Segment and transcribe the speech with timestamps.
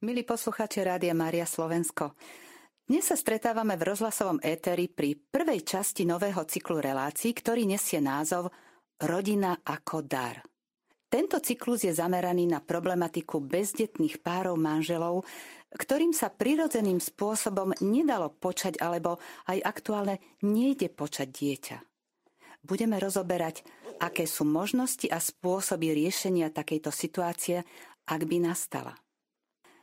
[0.00, 2.16] Milí poslucháči Rádia Mária Slovensko,
[2.88, 8.48] dnes sa stretávame v rozhlasovom éteri pri prvej časti nového cyklu relácií, ktorý nesie názov
[8.96, 10.40] Rodina ako dar.
[11.04, 15.28] Tento cyklus je zameraný na problematiku bezdetných párov manželov,
[15.68, 19.20] ktorým sa prirodzeným spôsobom nedalo počať alebo
[19.52, 21.76] aj aktuálne nejde počať dieťa.
[22.64, 23.68] Budeme rozoberať,
[24.00, 27.68] aké sú možnosti a spôsoby riešenia takejto situácie,
[28.08, 28.96] ak by nastala.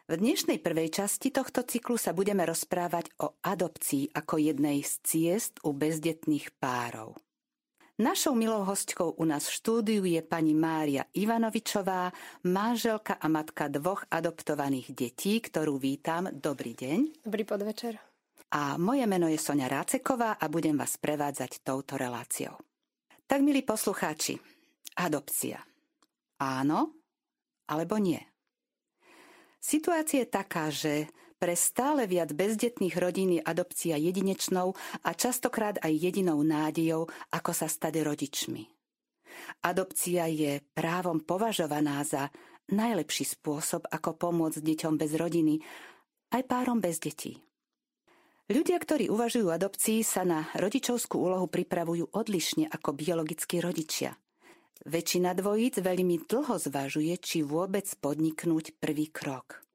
[0.08, 5.60] V dnešnej prvej časti tohto cyklu sa budeme rozprávať o adopcii ako jednej z ciest
[5.68, 7.20] u bezdetných párov.
[8.00, 12.16] Našou milou hostkou u nás v štúdiu je pani Mária Ivanovičová,
[12.48, 16.32] manželka a matka dvoch adoptovaných detí, ktorú vítam.
[16.32, 17.28] Dobrý deň.
[17.28, 18.00] Dobrý podvečer.
[18.56, 22.56] A moje meno je Sonia Ráceková a budem vás prevádzať touto reláciou.
[23.28, 24.40] Tak, milí poslucháči,
[25.04, 25.60] adopcia.
[26.40, 26.96] Áno
[27.68, 28.37] alebo nie?
[29.58, 34.74] Situácia je taká, že pre stále viac bezdetných rodín je adopcia jedinečnou
[35.06, 38.66] a častokrát aj jedinou nádejou, ako sa stať rodičmi.
[39.62, 42.34] Adopcia je právom považovaná za
[42.74, 45.62] najlepší spôsob, ako pomôcť deťom bez rodiny,
[46.34, 47.38] aj párom bez detí.
[48.48, 54.16] Ľudia, ktorí uvažujú adopcii, sa na rodičovskú úlohu pripravujú odlišne ako biologickí rodičia.
[54.86, 59.66] Väčšina dvojíc veľmi dlho zvažuje, či vôbec podniknúť prvý krok.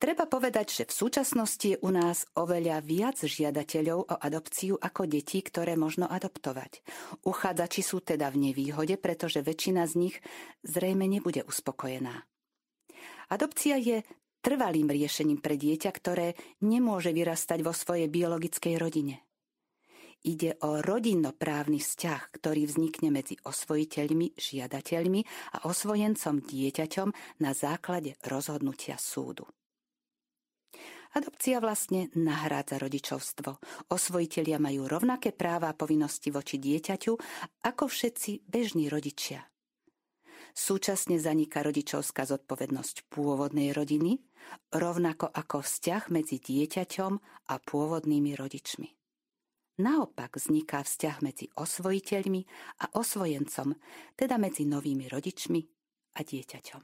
[0.00, 5.44] Treba povedať, že v súčasnosti je u nás oveľa viac žiadateľov o adopciu ako detí,
[5.44, 6.80] ktoré možno adoptovať.
[7.28, 10.16] Uchádzači sú teda v nevýhode, pretože väčšina z nich
[10.64, 12.24] zrejme nebude uspokojená.
[13.28, 14.00] Adopcia je
[14.40, 16.32] trvalým riešením pre dieťa, ktoré
[16.64, 19.20] nemôže vyrastať vo svojej biologickej rodine.
[20.20, 25.20] Ide o rodinnoprávny vzťah, ktorý vznikne medzi osvojiteľmi, žiadateľmi
[25.56, 27.08] a osvojencom dieťaťom
[27.40, 29.48] na základe rozhodnutia súdu.
[31.16, 33.58] Adopcia vlastne nahrádza rodičovstvo.
[33.90, 37.12] Osvojitelia majú rovnaké práva a povinnosti voči dieťaťu
[37.66, 39.42] ako všetci bežní rodičia.
[40.52, 44.20] Súčasne zaniká rodičovská zodpovednosť pôvodnej rodiny,
[44.68, 47.12] rovnako ako vzťah medzi dieťaťom
[47.48, 48.99] a pôvodnými rodičmi.
[49.80, 52.40] Naopak vzniká vzťah medzi osvojiteľmi
[52.84, 53.72] a osvojencom,
[54.12, 55.60] teda medzi novými rodičmi
[56.16, 56.82] a dieťaťom.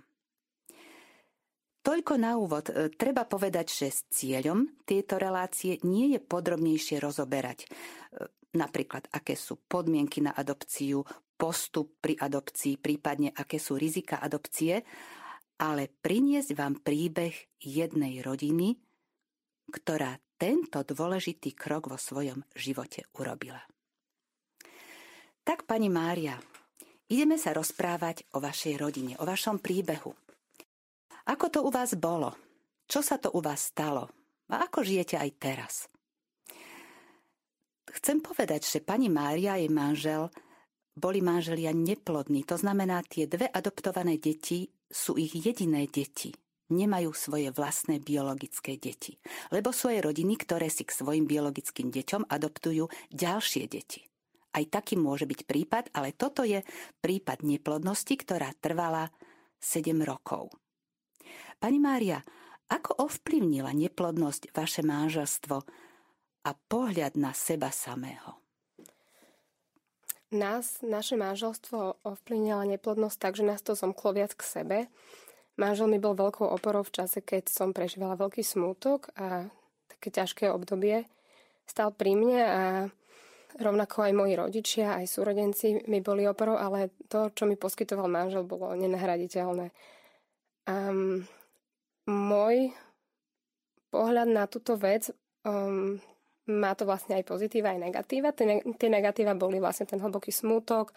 [1.86, 2.66] Toľko na úvod.
[2.66, 7.62] E, treba povedať, že s cieľom tieto relácie nie je podrobnejšie rozoberať.
[7.62, 7.66] E,
[8.58, 11.06] napríklad, aké sú podmienky na adopciu,
[11.38, 14.82] postup pri adopcii, prípadne aké sú rizika adopcie,
[15.62, 17.32] ale priniesť vám príbeh
[17.62, 18.82] jednej rodiny,
[19.70, 23.60] ktorá tento dôležitý krok vo svojom živote urobila.
[25.42, 26.36] Tak, pani Mária,
[27.08, 30.12] ideme sa rozprávať o vašej rodine, o vašom príbehu.
[31.26, 32.36] Ako to u vás bolo?
[32.86, 34.06] Čo sa to u vás stalo?
[34.52, 35.74] A ako žijete aj teraz?
[37.86, 40.30] Chcem povedať, že pani Mária a jej manžel
[40.94, 42.44] boli manželia neplodní.
[42.46, 46.30] To znamená, tie dve adoptované deti sú ich jediné deti
[46.70, 49.18] nemajú svoje vlastné biologické deti,
[49.54, 54.02] lebo sú aj rodiny, ktoré si k svojim biologickým deťom adoptujú ďalšie deti.
[54.56, 56.64] Aj taký môže byť prípad, ale toto je
[57.04, 59.12] prípad neplodnosti, ktorá trvala
[59.60, 60.48] 7 rokov.
[61.60, 62.24] Pani Mária,
[62.66, 65.56] ako ovplyvnila neplodnosť vaše manželstvo
[66.46, 68.40] a pohľad na seba samého?
[70.34, 74.78] Nás, naše manželstvo ovplyvnila neplodnosť tak, že nás to zomklo viac k sebe
[75.56, 79.48] Manžel mi bol veľkou oporou v čase, keď som prežívala veľký smútok a
[79.88, 81.08] také ťažké obdobie.
[81.64, 82.62] Stal pri mne a
[83.56, 88.44] rovnako aj moji rodičia, aj súrodenci mi boli oporou, ale to, čo mi poskytoval manžel,
[88.44, 89.72] bolo nenahraditeľné.
[90.68, 91.24] Um,
[92.04, 92.76] môj
[93.88, 95.08] pohľad na túto vec
[95.46, 95.96] um,
[96.46, 98.30] má to vlastne aj pozitíva, aj negatíva.
[98.36, 100.92] Tie, tie negatíva boli vlastne ten hlboký smútok,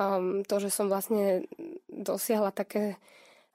[0.00, 1.44] um, to, že som vlastne
[1.92, 2.96] dosiahla také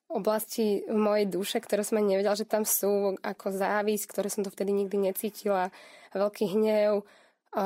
[0.07, 4.49] oblasti mojej duše, ktoré som ani nevedela, že tam sú, ako závisť, ktoré som to
[4.49, 5.69] vtedy nikdy necítila,
[6.15, 7.03] veľký hnev,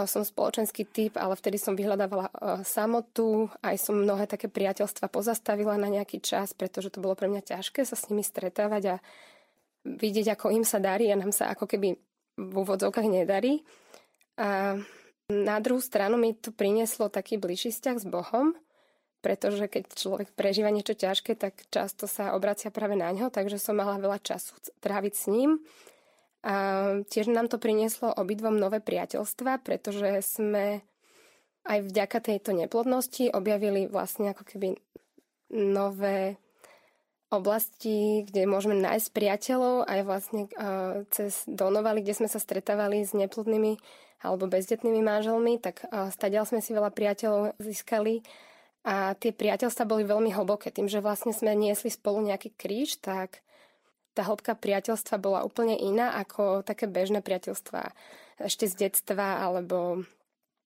[0.07, 2.29] som spoločenský typ, ale vtedy som vyhľadávala
[2.63, 7.41] samotu, aj som mnohé také priateľstva pozastavila na nejaký čas, pretože to bolo pre mňa
[7.43, 8.95] ťažké sa s nimi stretávať a
[9.83, 11.97] vidieť, ako im sa darí a nám sa ako keby
[12.37, 13.65] v úvodzovkách nedarí.
[14.39, 14.79] A
[15.27, 18.55] na druhú stranu mi to prinieslo taký bližší vzťah s Bohom,
[19.21, 23.77] pretože keď človek prežíva niečo ťažké, tak často sa obracia práve na ňo, takže som
[23.77, 25.61] mala veľa času tráviť s ním.
[26.41, 26.53] A
[27.05, 30.81] tiež nám to prinieslo obidvom nové priateľstva, pretože sme
[31.69, 34.69] aj vďaka tejto neplodnosti objavili vlastne ako keby
[35.53, 36.41] nové
[37.31, 43.15] oblasti, kde môžeme nájsť priateľov, aj vlastne uh, cez Donovali, kde sme sa stretávali s
[43.15, 43.79] neplodnými
[44.21, 48.25] alebo bezdetnými manželmi, tak uh, stadiaľ sme si veľa priateľov získali
[48.81, 50.73] a tie priateľstva boli veľmi hlboké.
[50.73, 53.45] Tým, že vlastne sme niesli spolu nejaký kríž, tak
[54.17, 57.93] tá hĺbka priateľstva bola úplne iná ako také bežné priateľstva
[58.41, 60.03] ešte z detstva alebo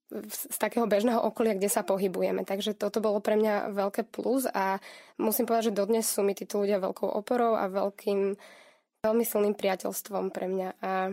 [0.09, 2.45] z takého bežného okolia, kde sa pohybujeme.
[2.45, 4.79] Takže toto bolo pre mňa veľké plus a
[5.17, 8.38] musím povedať, že dodnes sú mi títo ľudia veľkou oporou a veľkým,
[9.03, 10.69] veľmi silným priateľstvom pre mňa.
[10.79, 11.12] A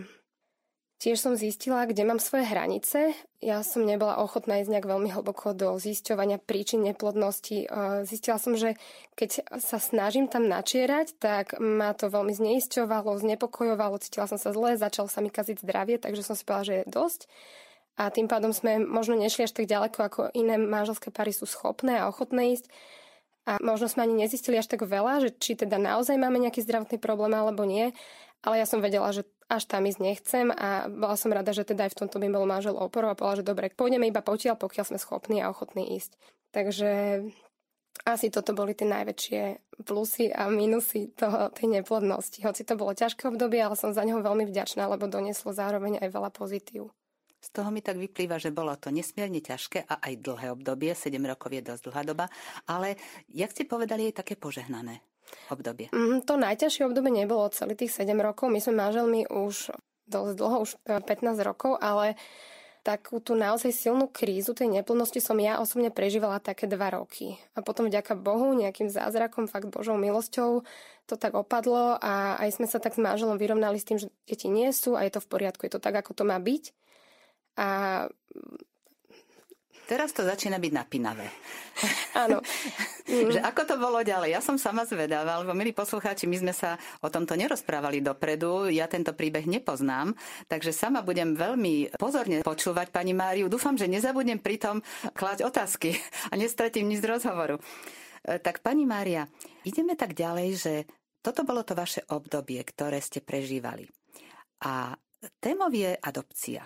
[1.03, 3.11] Tiež som zistila, kde mám svoje hranice.
[3.43, 7.67] Ja som nebola ochotná ísť nejak veľmi hlboko do zisťovania príčin neplodnosti.
[8.07, 8.79] Zistila som, že
[9.19, 14.79] keď sa snažím tam načierať, tak ma to veľmi zneisťovalo, znepokojovalo, cítila som sa zle,
[14.79, 17.21] začal sa mi kaziť zdravie, takže som si povedala, že je dosť.
[17.99, 21.99] A tým pádom sme možno nešli až tak ďaleko, ako iné manželské pary sú schopné
[21.99, 22.71] a ochotné ísť.
[23.43, 26.95] A možno sme ani nezistili až tak veľa, že či teda naozaj máme nejaký zdravotný
[26.95, 27.91] problém alebo nie.
[28.43, 31.85] Ale ja som vedela, že až tam ísť nechcem a bola som rada, že teda
[31.85, 34.85] aj v tomto by bol manžel oporou a povedala, že dobre, pôjdeme iba potiaľ, pokiaľ
[34.89, 36.17] sme schopní a ochotní ísť.
[36.49, 37.21] Takže
[38.09, 39.41] asi toto boli tie najväčšie
[39.85, 42.41] plusy a minusy toho, tej neplodnosti.
[42.41, 46.09] Hoci to bolo ťažké obdobie, ale som za neho veľmi vďačná, lebo donieslo zároveň aj
[46.09, 46.89] veľa pozitív.
[47.43, 51.19] Z toho mi tak vyplýva, že bolo to nesmierne ťažké a aj dlhé obdobie, 7
[51.27, 52.25] rokov je dosť dlhá doba,
[52.65, 52.95] ale
[53.27, 55.03] jak ste povedali, je také požehnané
[55.49, 55.89] obdobie?
[55.93, 58.49] Mm, to najťažšie obdobie nebolo celý tých 7 rokov.
[58.49, 59.73] My sme manželmi už
[60.07, 62.19] dosť dlho, už 15 e, rokov, ale
[62.83, 67.39] takú tú naozaj silnú krízu tej neplnosti som ja osobne prežívala také dva roky.
[67.55, 70.67] A potom vďaka Bohu, nejakým zázrakom, fakt Božou milosťou,
[71.07, 74.51] to tak opadlo a aj sme sa tak s manželom vyrovnali s tým, že deti
[74.51, 76.75] nie sú a je to v poriadku, je to tak, ako to má byť.
[77.55, 77.67] A
[79.93, 81.29] Teraz to začína byť napínavé.
[82.17, 82.41] Áno.
[83.05, 84.33] že ako to bolo ďalej?
[84.33, 88.89] Ja som sama zvedáva, lebo milí poslucháči, my sme sa o tomto nerozprávali dopredu, ja
[88.89, 90.17] tento príbeh nepoznám,
[90.49, 93.53] takže sama budem veľmi pozorne počúvať pani Máriu.
[93.53, 94.81] Dúfam, že nezabudnem pritom
[95.13, 95.93] klať otázky
[96.33, 97.61] a nestratím nič z rozhovoru.
[98.25, 99.29] E, tak pani Mária,
[99.61, 100.73] ideme tak ďalej, že
[101.21, 103.85] toto bolo to vaše obdobie, ktoré ste prežívali.
[104.65, 104.97] A
[105.37, 106.65] témov je adopcia.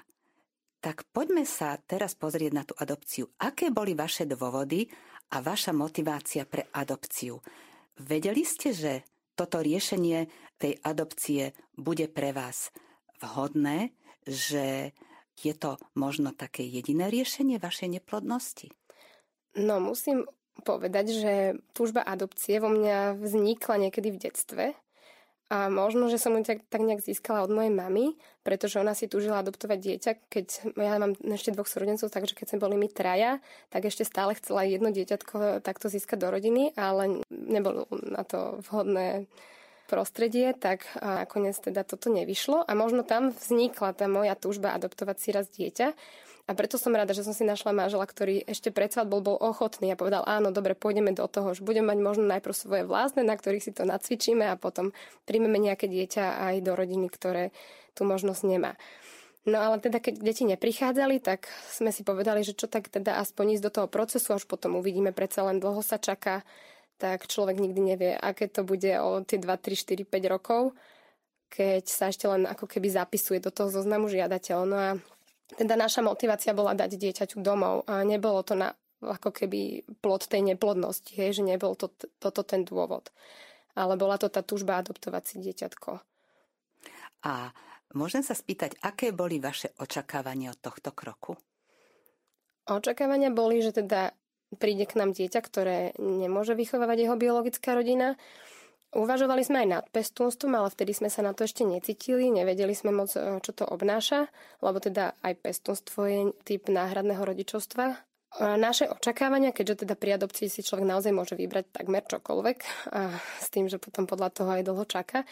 [0.78, 3.34] Tak poďme sa teraz pozrieť na tú adopciu.
[3.42, 4.86] Aké boli vaše dôvody
[5.34, 7.42] a vaša motivácia pre adopciu?
[7.98, 8.94] Vedeli ste, že
[9.34, 10.30] toto riešenie
[10.62, 12.70] tej adopcie bude pre vás
[13.22, 13.94] vhodné,
[14.26, 14.94] že
[15.38, 18.74] je to možno také jediné riešenie vašej neplodnosti?
[19.58, 20.26] No, musím
[20.66, 21.34] povedať, že
[21.74, 24.64] túžba adopcie vo mňa vznikla niekedy v detstve.
[25.48, 29.08] A možno, že som ju tak, tak nejak získala od mojej mamy, pretože ona si
[29.08, 30.46] túžila adoptovať dieťa, keď
[30.76, 33.40] ja mám ešte dvoch súrodencov, takže keď sme boli my traja,
[33.72, 39.32] tak ešte stále chcela jedno dieťatko takto získať do rodiny, ale nebolo na to vhodné
[39.88, 45.30] prostredie, tak nakoniec teda toto nevyšlo a možno tam vznikla tá moja túžba adoptovať si
[45.32, 45.96] raz dieťa.
[46.48, 49.92] A preto som rada, že som si našla manžela, ktorý ešte pred svadbou bol ochotný
[49.92, 53.36] a povedal, áno, dobre, pôjdeme do toho, že budem mať možno najprv svoje vlastné, na
[53.36, 54.96] ktorých si to nacvičíme a potom
[55.28, 57.52] príjmeme nejaké dieťa aj do rodiny, ktoré
[57.92, 58.80] tú možnosť nemá.
[59.44, 63.60] No ale teda keď deti neprichádzali, tak sme si povedali, že čo tak teda aspoň
[63.60, 66.48] ísť do toho procesu, až potom uvidíme, predsa len dlho sa čaká,
[66.96, 70.76] tak človek nikdy nevie, aké to bude o tie 2, 3, 4, 5 rokov,
[71.48, 74.60] keď sa ešte len ako keby zapisuje do toho zoznamu žiadateľ.
[74.68, 74.90] No a
[75.56, 80.44] teda naša motivácia bola dať dieťaťu domov a nebolo to na, ako keby plod tej
[80.44, 81.88] neplodnosti, hej, že nebol to,
[82.20, 83.08] toto ten dôvod.
[83.78, 86.04] Ale bola to tá túžba adoptovať si dieťatko.
[87.24, 87.54] A
[87.96, 91.40] môžem sa spýtať, aké boli vaše očakávania od tohto kroku?
[92.68, 94.12] Očakávania boli, že teda
[94.60, 98.20] príde k nám dieťa, ktoré nemôže vychovávať jeho biologická rodina
[98.98, 102.90] Uvažovali sme aj nad pestúnstvom, ale vtedy sme sa na to ešte necítili, nevedeli sme
[102.90, 104.26] moc, e, čo to obnáša,
[104.66, 108.08] lebo teda aj pestúnstvo je typ náhradného rodičovstva.
[108.38, 112.58] Naše očakávania, keďže teda pri adopcii si človek naozaj môže vybrať takmer čokoľvek,
[112.92, 115.24] a s tým, že potom podľa toho aj dlho čaká,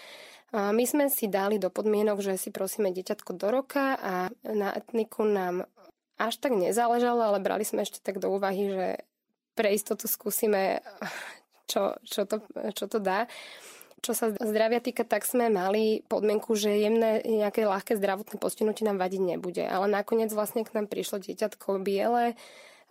[0.55, 4.71] a my sme si dali do podmienok, že si prosíme dieťatko do roka a na
[4.71, 5.67] etniku nám
[6.15, 8.87] až tak nezáležalo, ale brali sme ešte tak do úvahy, že
[9.51, 10.79] pre istotu skúsime
[11.65, 12.41] čo, čo, to,
[12.73, 13.29] čo to dá.
[14.05, 19.01] Čo sa zdravia týka, tak sme mali podmienku, že jemné nejaké ľahké zdravotné postihnutie nám
[19.01, 19.65] vadiť nebude.
[19.65, 22.37] Ale nakoniec vlastne k nám prišlo dieťatko biele,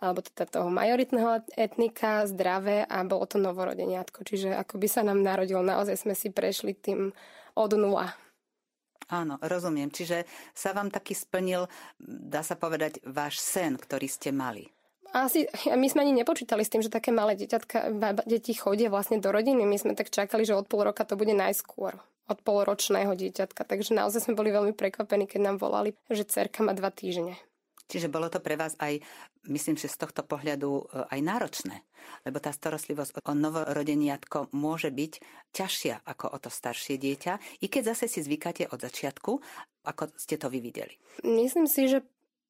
[0.03, 4.27] alebo teda toho majoritného etnika, zdravé a bolo to novorodeniatko.
[4.27, 7.15] Čiže ako by sa nám narodilo, naozaj sme si prešli tým
[7.55, 8.11] od nula.
[9.07, 9.87] Áno, rozumiem.
[9.87, 11.71] Čiže sa vám taký splnil,
[12.03, 14.74] dá sa povedať, váš sen, ktorý ste mali.
[15.15, 15.47] Asi,
[15.81, 17.95] my sme ani nepočítali s tým, že také malé deťatka,
[18.27, 19.63] deti chodia vlastne do rodiny.
[19.63, 21.95] My sme tak čakali, že od pol roka to bude najskôr
[22.25, 23.63] od poloročného dieťatka.
[23.63, 27.37] Takže naozaj sme boli veľmi prekvapení, keď nám volali, že cerka má dva týždne.
[27.85, 28.97] Čiže bolo to pre vás aj,
[29.45, 31.85] myslím, že z tohto pohľadu e, aj náročné,
[32.25, 35.13] lebo tá starostlivosť o novorodeniatko môže byť
[35.53, 39.37] ťažšia ako o to staršie dieťa, i keď zase si zvykáte od začiatku,
[39.85, 40.97] ako ste to vy videli.
[41.21, 42.01] Myslím si, že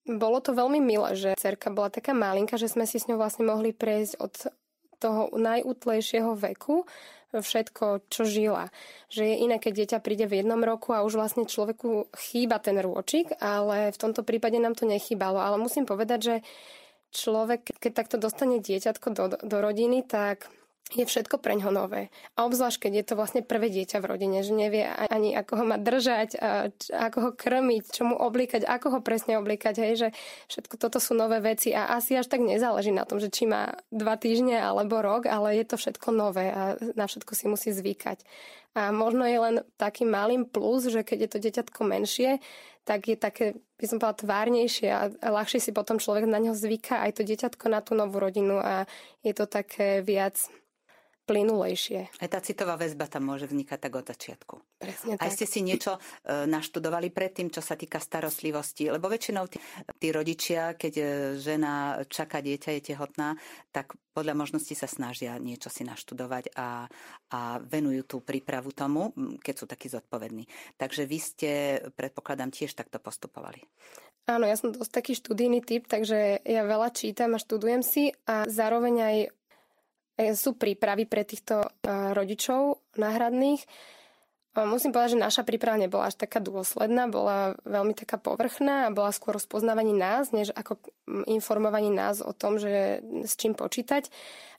[0.06, 3.50] bolo to veľmi milé, že cerka bola taká malinka, že sme si s ňou vlastne
[3.50, 4.34] mohli prejsť od
[5.02, 6.86] toho najútlejšieho veku
[7.36, 8.72] všetko, čo žila.
[9.12, 12.80] Že je iné, keď dieťa príde v jednom roku a už vlastne človeku chýba ten
[12.80, 15.42] rôčik, ale v tomto prípade nám to nechýbalo.
[15.42, 16.36] Ale musím povedať, že
[17.12, 20.48] človek, keď takto dostane dieťatko do, do rodiny, tak
[20.94, 22.14] je všetko pre ňo nové.
[22.38, 25.66] A obzvlášť, keď je to vlastne prvé dieťa v rodine, že nevie ani ako ho
[25.66, 26.38] má držať,
[26.94, 30.08] ako ho krmiť, čo mu oblíkať, ako ho presne oblíkať, hej, že
[30.54, 33.74] všetko toto sú nové veci a asi až tak nezáleží na tom, že či má
[33.90, 38.22] dva týždne alebo rok, ale je to všetko nové a na všetko si musí zvykať.
[38.78, 42.38] A možno je len takým malým plus, že keď je to dieťatko menšie,
[42.86, 47.02] tak je také, by som povedala, tvárnejšie a ľahšie si potom človek na ňo zvyká
[47.10, 48.86] aj to dieťatko na tú novú rodinu a
[49.26, 50.38] je to také viac
[51.26, 52.22] plynulejšie.
[52.22, 54.56] Aj tá citová väzba tam môže vznikať tak od začiatku.
[54.78, 55.36] Presne Aj tak.
[55.36, 59.58] ste si niečo e, naštudovali predtým, čo sa týka starostlivosti, lebo väčšinou tí,
[59.98, 61.06] tí rodičia, keď e,
[61.42, 63.34] žena čaká dieťa, je tehotná,
[63.74, 66.88] tak podľa možnosti sa snažia niečo si naštudovať a,
[67.34, 70.48] a venujú tú prípravu tomu, keď sú takí zodpovední.
[70.80, 71.52] Takže vy ste,
[71.98, 73.66] predpokladám, tiež takto postupovali.
[74.26, 78.50] Áno, ja som dosť taký študijný typ, takže ja veľa čítam a študujem si a
[78.50, 79.18] zároveň aj
[80.16, 81.68] sú prípravy pre týchto e,
[82.16, 83.64] rodičov náhradných.
[84.56, 89.12] Musím povedať, že naša príprava nebola až taká dôsledná, bola veľmi taká povrchná a bola
[89.12, 90.80] skôr spoznávaní nás, než ako
[91.28, 94.08] informovaní nás o tom, že s čím počítať.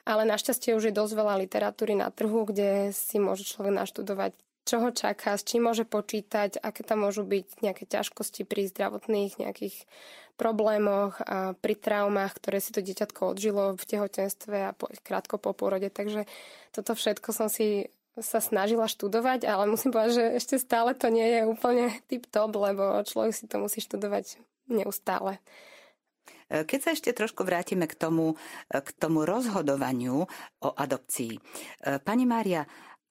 [0.05, 4.37] Ale našťastie už je dosť veľa literatúry na trhu, kde si môže človek naštudovať
[4.67, 9.39] čo ho čaká, s čím môže počítať, aké tam môžu byť nejaké ťažkosti pri zdravotných
[9.39, 9.87] nejakých
[10.37, 15.57] problémoch a pri traumách, ktoré si to dieťatko odžilo v tehotenstve a po, krátko po
[15.57, 15.89] porode.
[15.89, 16.29] Takže
[16.71, 21.27] toto všetko som si sa snažila študovať, ale musím povedať, že ešte stále to nie
[21.37, 24.41] je úplne tip-top, lebo človek si to musí študovať
[24.73, 25.37] neustále.
[26.49, 28.39] Keď sa ešte trošku vrátime k tomu,
[28.71, 30.25] k tomu rozhodovaniu
[30.63, 31.43] o adopcii.
[32.07, 32.63] Pani Mária,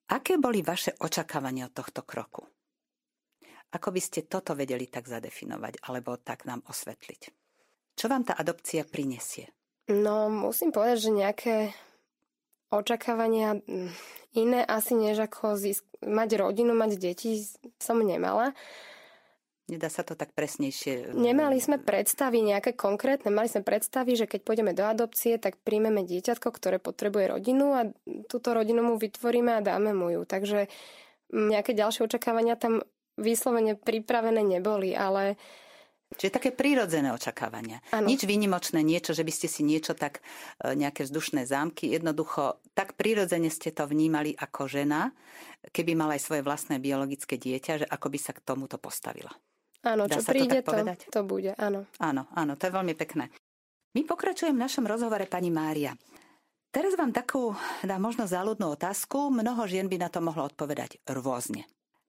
[0.05, 2.45] Aké boli vaše očakávania od tohto kroku?
[3.75, 7.21] Ako by ste toto vedeli tak zadefinovať alebo tak nám osvetliť?
[7.99, 9.51] Čo vám tá adopcia prinesie?
[9.91, 11.55] No, musím povedať, že nejaké
[12.71, 13.91] očakávania mm,
[14.39, 17.43] iné asi než ako zisk- mať rodinu, mať deti
[17.77, 18.55] som nemala.
[19.65, 21.09] Nedá sa to tak presnejšie...
[21.09, 23.33] E, Nemali sme predstavy nejaké konkrétne.
[23.33, 27.89] Mali sme predstavy, že keď pôjdeme do adopcie, tak príjmeme dieťatko, ktoré potrebuje rodinu a
[28.29, 30.21] túto rodinu mu vytvoríme a dáme mu ju.
[30.21, 30.69] Takže
[31.33, 35.39] nejaké ďalšie očakávania tam vyslovene pripravené neboli, ale
[36.15, 37.81] Čiže také prírodzené očakávania.
[37.89, 38.05] Ano.
[38.05, 40.21] Nič výnimočné, niečo, že by ste si niečo tak,
[40.61, 41.91] e, nejaké vzdušné zámky.
[41.91, 45.11] Jednoducho, tak prírodzene ste to vnímali ako žena,
[45.73, 49.33] keby mala aj svoje vlastné biologické dieťa, že ako by sa k tomuto postavila.
[49.81, 51.89] Áno, čo príde, to, to, to bude, áno.
[51.97, 53.29] Áno, áno, to je veľmi pekné.
[53.97, 55.93] My pokračujem v našom rozhovore pani Mária.
[56.73, 57.55] Teraz vám takú,
[57.85, 61.63] dá možno záľudnú otázku, mnoho žien by na to mohlo odpovedať rôzne.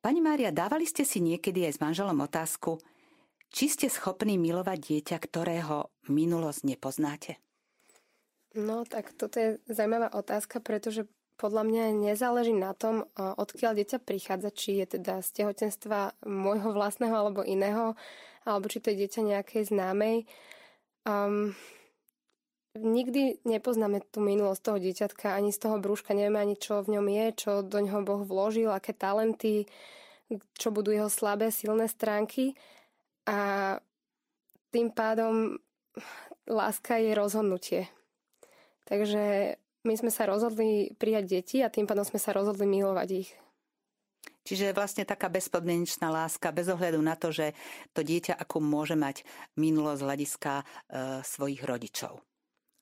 [0.06, 2.78] Pani Mária, dávali ste si niekedy aj s manželom otázku,
[3.50, 7.42] či ste schopní milovať dieťa, ktorého minulosť nepoznáte?
[8.54, 14.54] No, tak toto je zaujímavá otázka, pretože podľa mňa nezáleží na tom, odkiaľ dieťa prichádza,
[14.54, 17.98] či je teda z tehotenstva môjho vlastného alebo iného,
[18.46, 20.22] alebo či to je dieťa nejakej známej.
[21.02, 21.58] Um,
[22.80, 27.06] nikdy nepoznáme tú minulosť toho dieťatka, ani z toho brúška, nevieme ani čo v ňom
[27.08, 29.68] je, čo do ňoho Boh vložil, aké talenty,
[30.58, 32.58] čo budú jeho slabé, silné stránky.
[33.26, 33.78] A
[34.70, 35.58] tým pádom
[36.46, 37.82] láska je rozhodnutie.
[38.86, 39.56] Takže
[39.86, 43.30] my sme sa rozhodli prijať deti a tým pádom sme sa rozhodli milovať ich.
[44.46, 47.50] Čiže vlastne taká bezpodmienečná láska, bez ohľadu na to, že
[47.90, 49.26] to dieťa ako môže mať
[49.58, 50.64] minulosť hľadiska e,
[51.26, 52.22] svojich rodičov.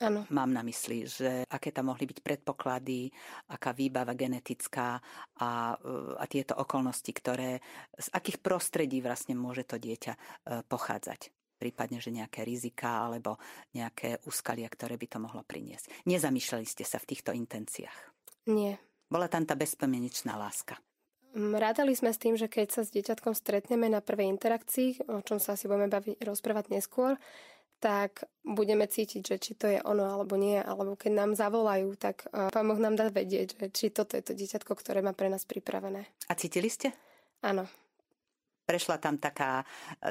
[0.02, 0.26] Áno.
[0.34, 3.14] Mám na mysli, že aké tam mohli byť predpoklady,
[3.54, 4.98] aká výbava genetická
[5.38, 7.62] a, e, a tieto okolnosti, ktoré,
[7.94, 10.18] z akých prostredí vlastne môže to dieťa e,
[10.66, 13.40] pochádzať prípadne, že nejaké rizika alebo
[13.72, 16.04] nejaké úskalia, ktoré by to mohlo priniesť.
[16.04, 18.12] Nezamýšľali ste sa v týchto intenciách?
[18.50, 18.76] Nie.
[19.08, 20.76] Bola tam tá bezpomienečná láska.
[21.34, 25.24] Mm, rádali sme s tým, že keď sa s dieťatkom stretneme na prvej interakcii, o
[25.24, 27.18] čom sa asi budeme baviť, rozprávať neskôr,
[27.80, 32.24] tak budeme cítiť, že či to je ono alebo nie, alebo keď nám zavolajú, tak
[32.32, 35.44] pán Boh nám dá vedieť, že či toto je to dieťatko, ktoré má pre nás
[35.44, 36.08] pripravené.
[36.28, 36.92] A cítili ste?
[37.44, 37.68] Áno.
[38.64, 39.60] Prešla tam taká,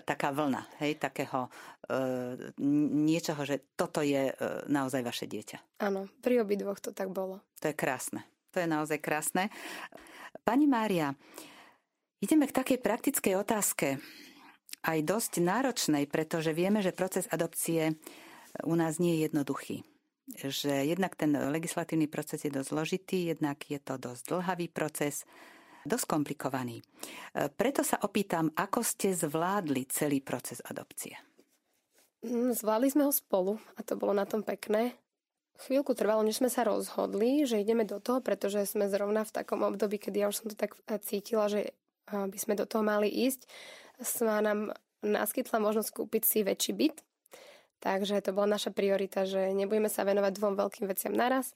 [0.06, 1.50] taká vlna, hej, takého
[1.90, 2.54] e,
[3.02, 4.34] niečoho, že toto je e,
[4.70, 5.82] naozaj vaše dieťa.
[5.82, 7.42] Áno, pri obidvoch to tak bolo.
[7.66, 8.22] To je krásne.
[8.54, 9.50] To je naozaj krásne.
[10.46, 11.18] Pani Mária,
[12.22, 13.98] ideme k takej praktickej otázke
[14.84, 17.96] aj dosť náročnej, pretože vieme, že proces adopcie
[18.68, 19.78] u nás nie je jednoduchý.
[20.40, 25.28] Že jednak ten legislatívny proces je dosť zložitý, jednak je to dosť dlhavý proces,
[25.84, 26.80] dosť komplikovaný.
[27.34, 31.20] Preto sa opýtam, ako ste zvládli celý proces adopcie?
[32.24, 34.96] Mm, zvládli sme ho spolu a to bolo na tom pekné.
[35.60, 39.62] Chvíľku trvalo, než sme sa rozhodli, že ideme do toho, pretože sme zrovna v takom
[39.62, 41.76] období, kedy ja už som to tak cítila, že
[42.10, 43.48] by sme do toho mali ísť
[44.02, 44.74] sa nám
[45.04, 46.98] naskytla možnosť kúpiť si väčší byt.
[47.84, 51.52] Takže to bola naša priorita, že nebudeme sa venovať dvom veľkým veciam naraz.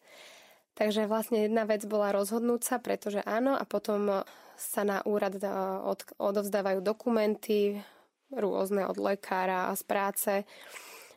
[0.75, 4.27] Takže vlastne jedna vec bola rozhodnúť sa, pretože áno, a potom
[4.60, 5.48] sa na úrad e,
[5.82, 7.82] od, odovzdávajú dokumenty
[8.29, 10.32] rôzne od lekára a z práce,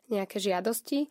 [0.09, 1.11] nejaké žiadosti.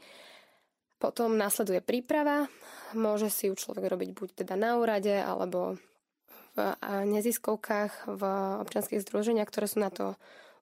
[0.98, 2.48] Potom následuje príprava.
[2.96, 5.76] Môže si ju človek robiť buď teda na úrade, alebo
[7.08, 8.24] neziskovkách, v
[8.64, 10.20] občianských združeniach, ktoré sú na to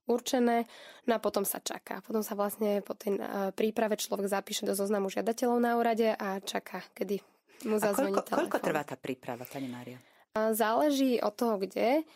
[0.07, 0.65] určené,
[1.03, 1.99] no a potom sa čaká.
[1.99, 6.39] Potom sa vlastne po tej e, príprave človek zapíše do zoznamu žiadateľov na úrade a
[6.39, 7.19] čaká, kedy
[7.67, 9.99] mu zazvoní a koľko, koľko trvá tá príprava, pani Mária?
[10.37, 12.07] Záleží od toho, kde.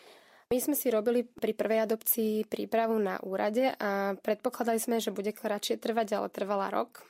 [0.51, 5.31] My sme si robili pri prvej adopcii prípravu na úrade a predpokladali sme, že bude
[5.31, 7.07] kratšie trvať, ale trvala rok.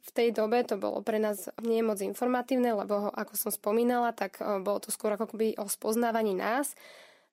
[0.00, 4.40] V tej dobe to bolo pre nás nie moc informatívne, lebo ako som spomínala, tak
[4.40, 6.72] e, bolo to skôr ako by o spoznávaní nás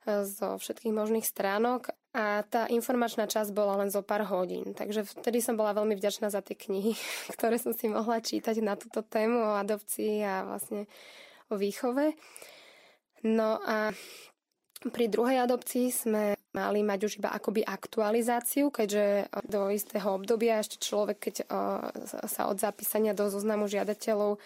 [0.04, 4.74] e, zo všetkých možných stránok a tá informačná časť bola len zo pár hodín.
[4.74, 6.98] Takže vtedy som bola veľmi vďačná za tie knihy,
[7.38, 10.90] ktoré som si mohla čítať na túto tému o adopcii a vlastne
[11.48, 12.18] o výchove.
[13.24, 13.96] No a
[14.94, 20.82] pri druhej adopcii sme mali mať už iba akoby aktualizáciu, keďže do istého obdobia ešte
[20.82, 21.36] človek, keď
[22.26, 24.42] sa od zapísania do zoznamu žiadateľov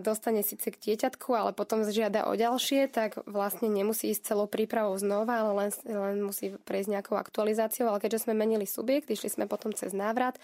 [0.00, 4.96] dostane síce k dieťatku, ale potom žiada o ďalšie, tak vlastne nemusí ísť celou prípravou
[4.96, 7.92] znova, ale len, len musí prejsť nejakou aktualizáciou.
[7.92, 10.40] Ale keďže sme menili subjekt, išli sme potom cez návrat,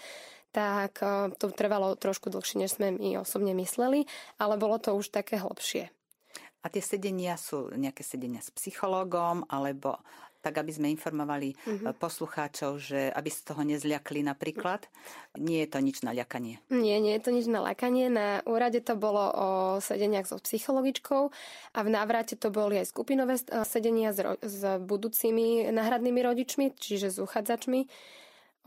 [0.53, 1.01] tak
[1.41, 4.05] to trvalo trošku dlhšie, než sme my osobne mysleli,
[4.37, 5.89] ale bolo to už také hlbšie.
[6.59, 9.97] A tie sedenia sú nejaké sedenia s psychológom, alebo
[10.39, 11.95] tak aby sme informovali mm-hmm.
[11.99, 14.87] poslucháčov, že aby z toho nezľakli napríklad.
[15.35, 16.63] Nie je to nič na ľakanie.
[16.71, 18.07] Nie, nie je to nič na ľakanie.
[18.07, 19.47] Na úrade to bolo o
[19.83, 21.23] sedeniach so psychologičkou
[21.75, 26.65] a v návrate to boli aj skupinové eh, sedenia s, ro- s budúcimi náhradnými rodičmi,
[26.73, 27.85] čiže s uchádzačmi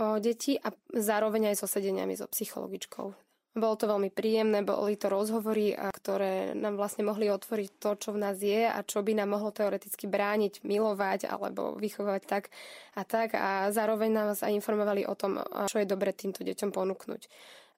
[0.01, 3.32] o deti a zároveň aj so sedeniami so psychologičkou.
[3.53, 8.23] Bolo to veľmi príjemné, boli to rozhovory, ktoré nám vlastne mohli otvoriť to, čo v
[8.25, 12.49] nás je a čo by nám mohlo teoreticky brániť, milovať alebo vychovať tak
[12.97, 13.37] a tak.
[13.37, 15.37] A zároveň nás aj informovali o tom,
[15.69, 17.29] čo je dobre týmto deťom ponúknuť.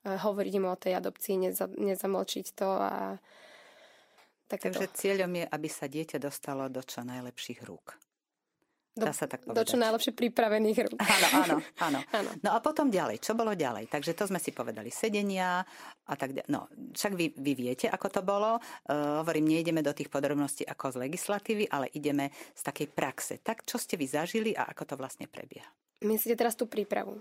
[0.06, 1.42] Hovoriť im o tej adopcii,
[1.74, 3.18] nezamlčiť to a
[4.44, 7.96] tak Takže cieľom je, aby sa dieťa dostalo do čo najlepších rúk.
[8.94, 9.58] Dá sa tak povedať.
[9.58, 10.98] Do čo najlepšie pripravených rúk.
[11.02, 11.56] Áno, áno,
[11.90, 12.30] áno, áno.
[12.46, 13.90] No a potom ďalej, čo bolo ďalej?
[13.90, 15.66] Takže to sme si povedali, sedenia
[16.06, 16.46] a tak ďalej.
[16.46, 18.62] No, však vy, vy viete, ako to bolo.
[18.86, 23.42] Uh, hovorím, nejdeme do tých podrobností ako z legislatívy, ale ideme z takej praxe.
[23.42, 25.66] Tak, čo ste vy zažili a ako to vlastne prebieha?
[26.06, 27.18] Myslíte teraz tú prípravu?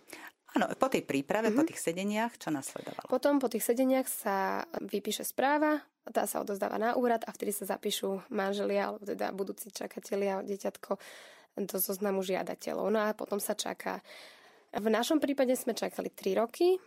[0.53, 1.57] Áno, po tej príprave, mm-hmm.
[1.57, 3.09] po tých sedeniach, čo nasledovalo?
[3.09, 5.81] Potom po tých sedeniach sa vypíše správa,
[6.13, 11.01] tá sa odozdáva na úrad a vtedy sa zapíšu manželia, alebo teda budúci čakatelia, dieťatko
[11.57, 12.87] do zoznamu žiadateľov.
[12.89, 14.01] No a potom sa čaká.
[14.73, 16.81] V našom prípade sme čakali 3 roky.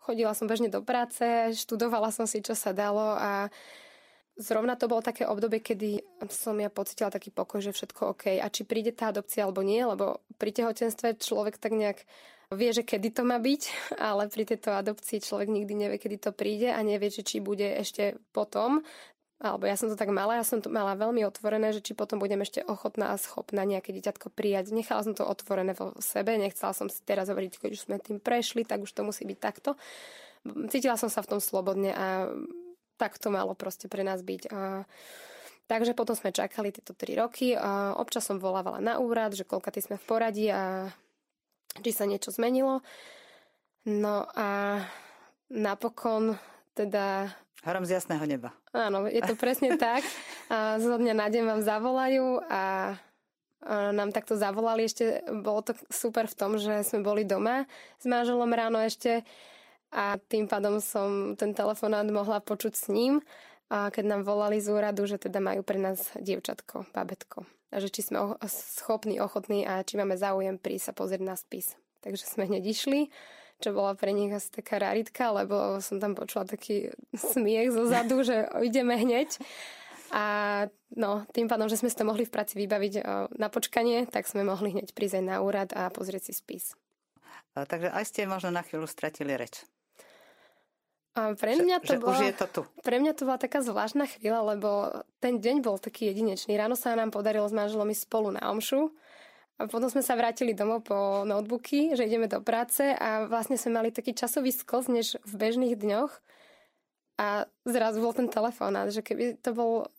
[0.00, 3.50] Chodila som bežne do práce, študovala som si, čo sa dalo a
[4.40, 6.00] zrovna to bolo také obdobie, kedy
[6.32, 8.40] som ja pocitila taký pokoj, že všetko OK.
[8.40, 12.00] A či príde tá adopcia alebo nie, lebo pri tehotenstve človek tak nejak
[12.50, 13.62] vie, že kedy to má byť,
[14.10, 18.16] ale pri tejto adopcii človek nikdy nevie, kedy to príde a nevie, či bude ešte
[18.32, 18.82] potom
[19.40, 22.20] alebo ja som to tak mala, ja som to mala veľmi otvorené, že či potom
[22.20, 24.76] budem ešte ochotná a schopná nejaké dieťatko prijať.
[24.76, 28.20] Nechala som to otvorené vo sebe, nechcela som si teraz hovoriť, keď už sme tým
[28.20, 29.80] prešli, tak už to musí byť takto.
[30.68, 32.28] Cítila som sa v tom slobodne a
[33.00, 34.52] tak to malo proste pre nás byť.
[34.52, 34.84] A
[35.70, 37.54] Takže potom sme čakali tieto 3 roky.
[37.54, 40.90] A občas som volávala na úrad, že koľka sme v poradí a
[41.78, 42.82] či sa niečo zmenilo.
[43.86, 44.82] No a
[45.46, 46.34] napokon
[46.74, 48.56] teda Hrom z jasného neba.
[48.72, 50.00] Áno, je to presne tak.
[50.48, 52.62] A zo dňa na deň vám zavolajú a
[53.68, 54.88] nám takto zavolali.
[54.88, 57.68] Ešte bolo to super v tom, že sme boli doma
[58.00, 59.20] s manželom ráno ešte
[59.92, 63.20] a tým pádom som ten telefonát mohla počuť s ním,
[63.70, 67.46] a keď nám volali z úradu, že teda majú pre nás dievčatko, babetko.
[67.70, 71.78] A že či sme schopní, ochotní a či máme záujem prísť sa pozrieť na spis.
[72.02, 73.14] Takže sme hneď išli,
[73.60, 78.24] čo bola pre nich asi taká raritka, lebo som tam počula taký smiech zo zadu,
[78.24, 79.36] že ideme hneď.
[80.10, 83.06] A no, tým pádom, že sme si to mohli v práci vybaviť
[83.38, 86.74] na počkanie, tak sme mohli hneď prísť aj na úrad a pozrieť si spis.
[87.54, 89.62] Takže aj ste možno na chvíľu stratili reč.
[91.18, 92.62] A pre mňa to že, bola, už je to tu.
[92.86, 94.70] Pre mňa to bola taká zvláštna chvíľa, lebo
[95.18, 96.54] ten deň bol taký jedinečný.
[96.54, 98.94] Ráno sa nám podarilo s manželom spolu na omšu
[99.60, 103.76] a potom sme sa vrátili domov po notebooky, že ideme do práce a vlastne sme
[103.76, 106.12] mali taký časový sklz, než v bežných dňoch.
[107.20, 109.92] A zrazu bol ten telefonát, že keby to bol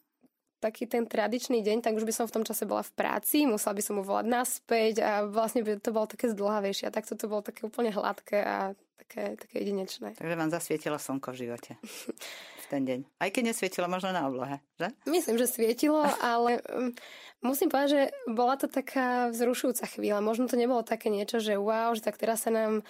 [0.62, 3.74] taký ten tradičný deň, tak už by som v tom čase bola v práci, musela
[3.74, 6.88] by som mu volať naspäť a vlastne by to bolo také zdlhavejšie.
[6.88, 10.16] A takto to bolo také úplne hladké a také, také jedinečné.
[10.16, 11.72] Takže vám zasvietilo slnko v živote
[12.62, 13.00] v ten deň.
[13.20, 14.88] Aj keď nesvietilo možno na oblohe, že?
[15.10, 16.96] Myslím, že svietilo, ale um,
[17.44, 20.24] musím povedať, že bola to taká vzrušujúca chvíľa.
[20.24, 22.86] Možno to nebolo také niečo, že wow, že tak teraz sa nám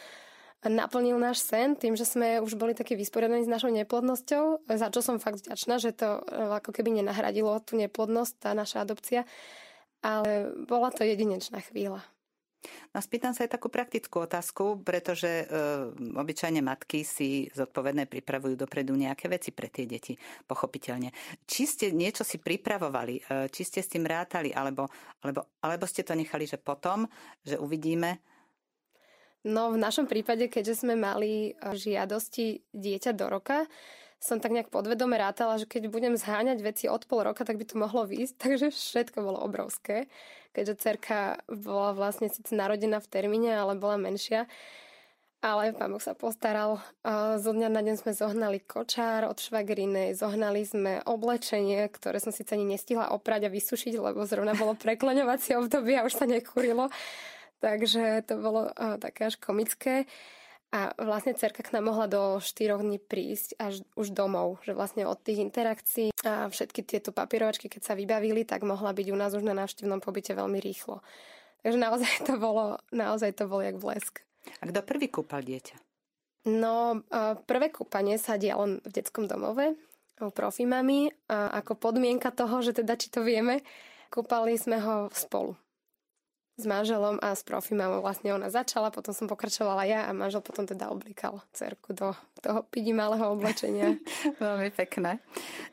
[0.65, 5.01] naplnil náš sen tým, že sme už boli takí vysporiadaní s našou neplodnosťou, za čo
[5.01, 9.25] som fakt vďačná, že to e, ako keby nenahradilo tú neplodnosť, tá naša adopcia,
[10.05, 12.05] ale bola to jedinečná chvíľa.
[12.93, 15.45] No spýtam sa aj takú praktickú otázku, pretože e,
[15.97, 20.13] obyčajne matky si zodpovedné pripravujú dopredu nejaké veci pre tie deti,
[20.45, 21.09] pochopiteľne.
[21.49, 24.85] Či ste niečo si pripravovali, e, či ste s tým rátali, alebo,
[25.25, 27.09] alebo, alebo ste to nechali, že potom,
[27.41, 28.21] že uvidíme,
[29.41, 33.65] No v našom prípade, keďže sme mali e, žiadosti dieťa do roka,
[34.21, 37.65] som tak nejak podvedome rátala, že keď budem zháňať veci od pol roka, tak by
[37.65, 38.37] to mohlo výjsť.
[38.45, 40.05] Takže všetko bolo obrovské.
[40.53, 44.45] Keďže cerka bola vlastne síce narodená v termíne, ale bola menšia.
[45.41, 46.77] Ale pán Boh sa postaral.
[47.41, 52.53] Zo dňa na deň sme zohnali kočár od švagriny, zohnali sme oblečenie, ktoré som síce
[52.53, 56.93] ani nestihla oprať a vysušiť, lebo zrovna bolo prekloňovacie obdobie a už sa nekurilo.
[57.61, 60.09] Takže to bolo uh, také až komické.
[60.71, 65.03] A vlastne cerka k nám mohla do 4 dní prísť až už domov, že vlastne
[65.03, 69.35] od tých interakcií a všetky tieto papierovačky, keď sa vybavili, tak mohla byť u nás
[69.35, 71.03] už na návštevnom pobyte veľmi rýchlo.
[71.59, 74.23] Takže naozaj to bolo, naozaj to bol jak blesk.
[74.63, 75.75] A kto prvý kúpal dieťa?
[76.47, 77.03] No,
[77.45, 79.75] prvé kúpanie sa dialo v detskom domove
[80.23, 83.59] u profimami a ako podmienka toho, že teda či to vieme,
[84.07, 85.59] kúpali sme ho spolu
[86.61, 90.69] s manželom a s profimou vlastne ona začala, potom som pokračovala ja a manžel potom
[90.69, 93.97] teda oblikal cerku do toho pidi malého oblečenia.
[94.41, 95.17] Veľmi pekné.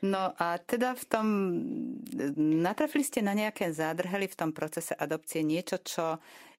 [0.01, 1.27] No a teda v tom,
[2.37, 6.16] natrafili ste na nejaké zádrhely v tom procese adopcie, niečo, čo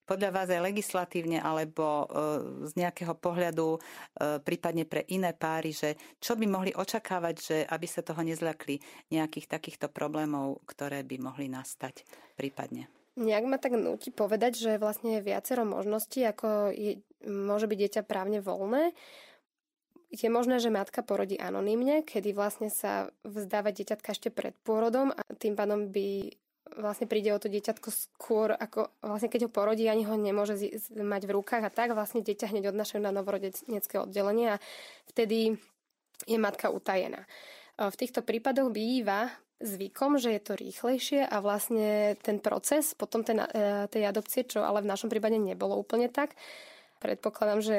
[0.10, 2.06] podľa vás aj legislatívne alebo e,
[2.65, 3.80] z nejakého pohľadu e,
[4.42, 8.82] prípadne pre iné páry, že čo by mohli očakávať, že aby sa toho nezľakli
[9.13, 12.02] nejakých takýchto problémov, ktoré by mohli nastať
[12.34, 12.99] prípadne?
[13.20, 18.02] Nejak ma tak nutí povedať, že vlastne je viacero možností, ako je, môže byť dieťa
[18.08, 18.96] právne voľné.
[20.10, 25.22] Je možné, že matka porodí anonymne, kedy vlastne sa vzdáva dieťatka ešte pred pôrodom a
[25.36, 26.32] tým pádom by
[26.80, 30.56] vlastne príde o to dieťatko skôr, ako vlastne keď ho porodí, ani ho nemôže
[30.96, 34.62] mať v rukách a tak vlastne dieťa hneď odnášajú na novorodenecké oddelenie a
[35.12, 35.60] vtedy
[36.24, 37.28] je matka utajená.
[37.80, 43.43] V týchto prípadoch býva zvykom, že je to rýchlejšie a vlastne ten proces potom ten,
[43.43, 46.36] e, tej adopcie, čo ale v našom prípade nebolo úplne tak.
[47.00, 47.78] Predpokladám, že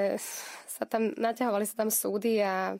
[0.68, 2.76] sa tam naťahovali sa tam súdy a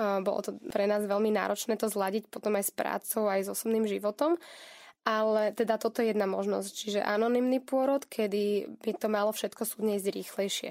[0.00, 3.84] bolo to pre nás veľmi náročné to zladiť potom aj s prácou, aj s osobným
[3.84, 4.40] životom.
[5.00, 9.96] Ale teda toto je jedna možnosť, čiže anonymný pôrod, kedy by to malo všetko súdne
[9.96, 10.70] ísť rýchlejšie.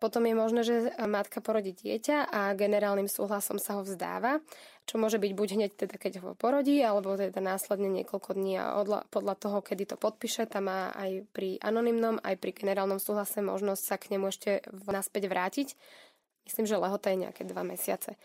[0.00, 4.40] Potom je možné, že matka porodí dieťa a generálnym súhlasom sa ho vzdáva,
[4.88, 8.80] čo môže byť buď hneď teda, keď ho porodí, alebo teda následne niekoľko dní a
[8.80, 13.44] odla, podľa toho, kedy to podpíše, tam má aj pri anonymnom, aj pri generálnom súhlase
[13.44, 15.68] možnosť sa k nemu ešte naspäť vrátiť.
[16.48, 18.16] Myslím, že lehota je nejaké dva mesiace.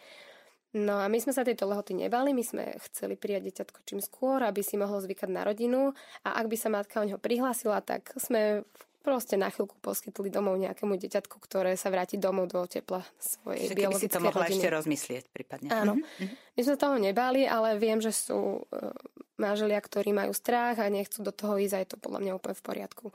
[0.76, 4.44] No a my sme sa tejto lehoty nebali, my sme chceli prijať dieťatko čím skôr,
[4.44, 5.92] aby si mohlo zvykať na rodinu
[6.24, 8.64] a ak by sa matka o neho prihlásila, tak sme
[9.06, 13.78] proste na chvíľku poskytli domov nejakému deťatku, ktoré sa vráti domov do tepla svojej Čiže
[13.78, 14.58] biologickej si to mohla rodiny.
[14.58, 15.70] ešte rozmyslieť prípadne.
[15.70, 15.94] Áno.
[16.02, 16.58] Mm-hmm.
[16.58, 18.92] My sme toho nebali, ale viem, že sú uh,
[19.38, 22.58] manželia, ktorí majú strach a nechcú do toho ísť a je to podľa mňa úplne
[22.58, 23.06] v poriadku.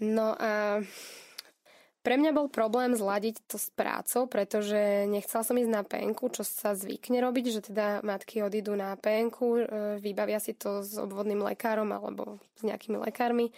[0.00, 0.80] No a
[2.00, 6.48] Pre mňa bol problém zladiť to s prácou, pretože nechcela som ísť na penku, čo
[6.48, 9.64] sa zvykne robiť, že teda matky odídu na penku, e,
[10.00, 13.52] vybavia si to s obvodným lekárom alebo s nejakými lekármi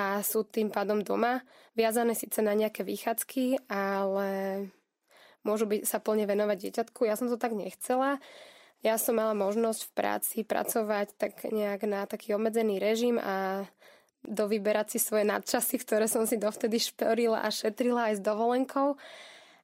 [0.00, 1.44] a sú tým pádom doma,
[1.76, 4.28] viazané síce na nejaké výchádzky, ale
[5.44, 7.04] môžu byť, sa plne venovať dieťatku.
[7.04, 8.16] Ja som to tak nechcela.
[8.80, 13.68] Ja som mala možnosť v práci pracovať tak nejak na taký obmedzený režim a
[14.24, 18.96] dovyberať si svoje nadčasy, ktoré som si dovtedy šperila a šetrila aj s dovolenkou.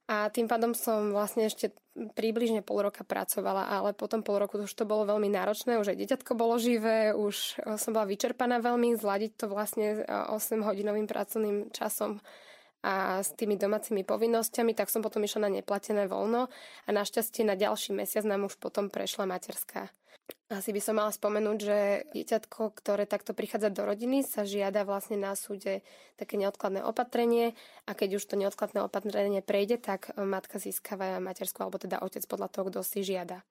[0.05, 1.73] A tým pádom som vlastne ešte
[2.13, 5.97] približne pol roka pracovala, ale potom pol roku už to bolo veľmi náročné, už aj
[6.05, 12.21] deťatko bolo živé, už som bola vyčerpaná veľmi, zladiť to vlastne 8-hodinovým pracovným časom
[12.85, 16.45] a s tými domácimi povinnosťami, tak som potom išla na neplatené voľno
[16.85, 19.89] a našťastie na ďalší mesiac nám už potom prešla materská.
[20.47, 21.79] Asi by som mala spomenúť, že
[22.15, 25.83] dieťatko, ktoré takto prichádza do rodiny, sa žiada vlastne na súde
[26.15, 27.51] také neodkladné opatrenie
[27.83, 32.47] a keď už to neodkladné opatrenie prejde, tak matka získava materskú alebo teda otec podľa
[32.47, 33.43] toho, kto si žiada.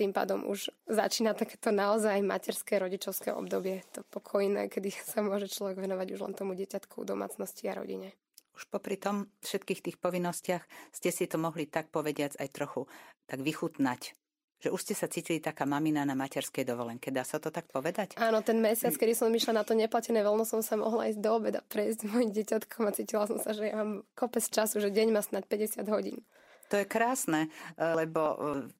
[0.00, 5.76] Tým pádom už začína takéto naozaj materské rodičovské obdobie, to pokojné, kedy sa môže človek
[5.76, 8.16] venovať už len tomu dieťatku, domácnosti a rodine.
[8.56, 12.88] Už popri tom všetkých tých povinnostiach ste si to mohli tak povediac aj trochu
[13.28, 14.23] tak vychutnať
[14.64, 17.12] že už ste sa cítili taká mamina na materskej dovolenke.
[17.12, 18.16] Dá sa to tak povedať?
[18.16, 21.30] Áno, ten mesiac, kedy som išla na to neplatené voľno, som sa mohla ísť do
[21.36, 24.88] obeda prejsť s mojim deťatkom a cítila som sa, že ja mám kopec času, že
[24.88, 26.24] deň má snad 50 hodín.
[26.72, 28.36] To je krásne, lebo e,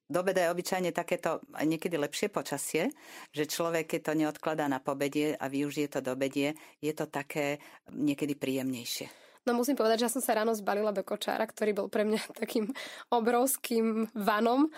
[0.09, 2.88] do obeda je obyčajne takéto niekedy lepšie počasie,
[3.29, 7.61] že človek, keď to neodkladá na pobedie a využije to do obedie, je to také
[7.92, 9.12] niekedy príjemnejšie.
[9.44, 12.20] No musím povedať, že ja som sa ráno zbalila do kočára, ktorý bol pre mňa
[12.42, 12.73] takým
[13.12, 14.73] obrovským vanom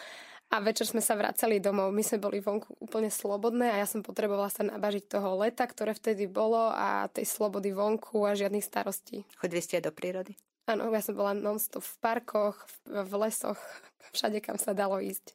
[0.51, 1.91] a večer sme sa vracali domov.
[1.91, 5.93] My sme boli vonku úplne slobodné a ja som potrebovala sa nabažiť toho leta, ktoré
[5.93, 9.27] vtedy bolo a tej slobody vonku a žiadnych starostí.
[9.37, 10.33] Chodili ste aj do prírody?
[10.67, 13.59] Áno, ja som bola non-stop v parkoch, v, lesoch,
[14.11, 15.35] všade, kam sa dalo ísť.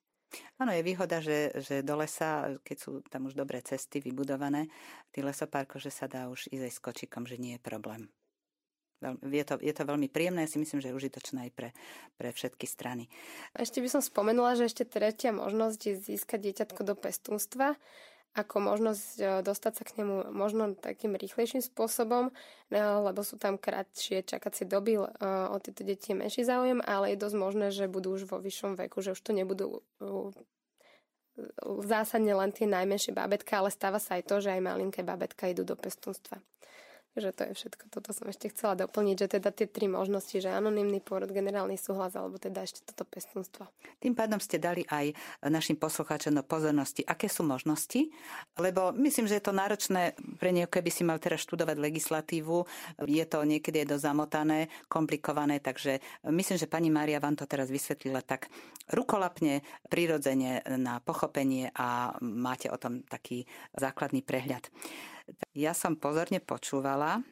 [0.60, 4.72] Áno, je výhoda, že, že do lesa, keď sú tam už dobré cesty vybudované,
[5.08, 8.12] v tých lesoparkoch, že sa dá už ísť aj s kočikom, že nie je problém
[9.26, 11.70] je to, je to veľmi príjemné, ja si myslím, že je užitočné aj pre,
[12.16, 13.10] pre všetky strany.
[13.58, 17.76] Ešte by som spomenula, že ešte tretia možnosť je získať dieťatko do pestúnstva
[18.32, 22.32] ako možnosť e, dostať sa k nemu možno takým rýchlejším spôsobom,
[22.72, 25.04] e, lebo sú tam kratšie čakacie doby, e,
[25.52, 28.80] o tieto deti je menší záujem, ale je dosť možné, že budú už vo vyššom
[28.80, 29.84] veku, že už to nebudú
[31.84, 35.64] zásadne len tie najmenšie babetka, ale stáva sa aj to, že aj malinké babetka idú
[35.64, 36.40] do pestúnstva.
[37.12, 37.84] Že to je všetko.
[37.92, 42.16] Toto som ešte chcela doplniť, že teda tie tri možnosti, že anonymný pôrod, generálny súhlas
[42.16, 43.68] alebo teda ešte toto pestunstvo.
[44.00, 45.12] Tým pádom ste dali aj
[45.44, 48.08] našim poslucháčom do pozornosti, aké sú možnosti,
[48.56, 52.64] lebo myslím, že je to náročné pre niekoho, keby si mal teraz študovať legislatívu.
[53.04, 56.00] Je to niekedy je dosť zamotané, komplikované, takže
[56.32, 58.48] myslím, že pani Mária vám to teraz vysvetlila tak
[58.88, 59.60] rukolapne,
[59.92, 63.44] prirodzene na pochopenie a máte o tom taký
[63.76, 64.72] základný prehľad.
[65.52, 67.24] Ja som pozorne počúvala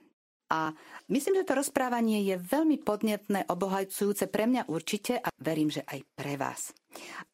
[0.50, 0.74] a
[1.14, 6.02] myslím, že to rozprávanie je veľmi podnetné, obohajujúce pre mňa určite a verím, že aj
[6.18, 6.74] pre vás.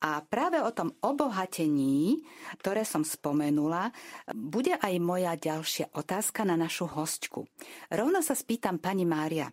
[0.03, 2.19] A práve o tom obohatení,
[2.59, 3.95] ktoré som spomenula,
[4.35, 7.47] bude aj moja ďalšia otázka na našu hostku.
[7.87, 9.47] Rovno sa spýtam pani Mária,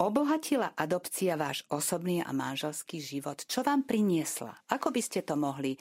[0.00, 3.44] obohatila adopcia váš osobný a manželský život?
[3.44, 4.56] Čo vám priniesla?
[4.72, 5.76] Ako by ste to mohli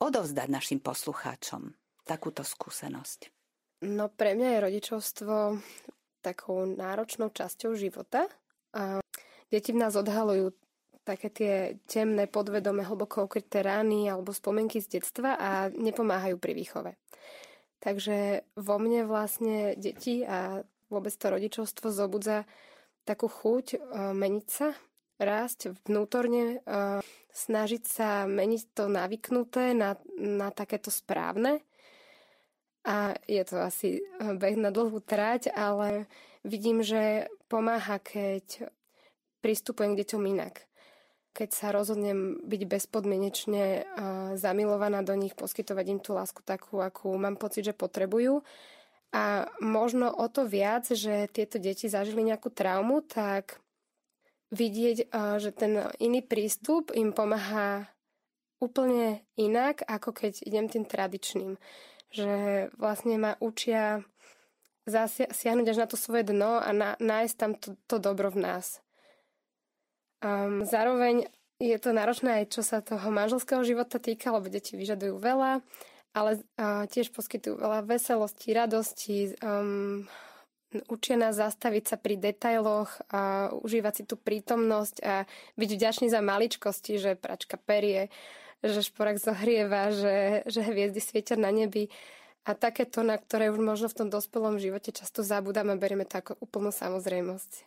[0.00, 1.76] odovzdať našim poslucháčom?
[2.08, 3.33] Takúto skúsenosť.
[3.84, 5.34] No pre mňa je rodičovstvo
[6.24, 8.24] takou náročnou časťou života.
[8.72, 9.04] A
[9.52, 10.56] deti v nás odhalujú
[11.04, 16.96] také tie temné, podvedome, hlboko ukryté rány alebo spomienky z detstva a nepomáhajú pri výchove.
[17.84, 22.48] Takže vo mne vlastne deti a vôbec to rodičovstvo zobudza
[23.04, 24.72] takú chuť uh, meniť sa,
[25.20, 27.04] rásť vnútorne, uh,
[27.36, 31.60] snažiť sa meniť to navyknuté na, na takéto správne
[32.84, 36.04] a je to asi eh, beh na dlhú trať, ale
[36.44, 38.68] vidím, že pomáha, keď
[39.40, 40.68] pristupujem k deťom inak.
[41.34, 43.84] Keď sa rozhodnem byť bezpodmienečne eh,
[44.36, 48.44] zamilovaná do nich, poskytovať im tú lásku takú, akú mám pocit, že potrebujú.
[49.14, 53.64] A možno o to viac, že tieto deti zažili nejakú traumu, tak
[54.52, 57.88] vidieť, eh, že ten iný prístup im pomáha
[58.60, 61.56] úplne inak, ako keď idem tým tradičným
[62.14, 64.06] že vlastne ma učia
[64.86, 68.78] zasiahnuť až na to svoje dno a na, nájsť tam to, to dobro v nás.
[70.22, 71.26] Um, zároveň
[71.58, 75.64] je to náročné aj čo sa toho manželského života týka, lebo deti vyžadujú veľa,
[76.14, 80.06] ale uh, tiež poskytujú veľa veselosti, radosti, um,
[80.90, 85.14] učia nás zastaviť sa pri detailoch a užívať si tú prítomnosť a
[85.54, 88.10] byť vďačný za maličkosti, že pračka perie,
[88.64, 91.92] že šporak zohrieva, že, že hviezdy svietia na nebi.
[92.44, 96.32] A takéto, na ktoré už možno v tom dospelom živote často zabudáme berieme to ako
[96.40, 97.64] úplnú samozrejmosť.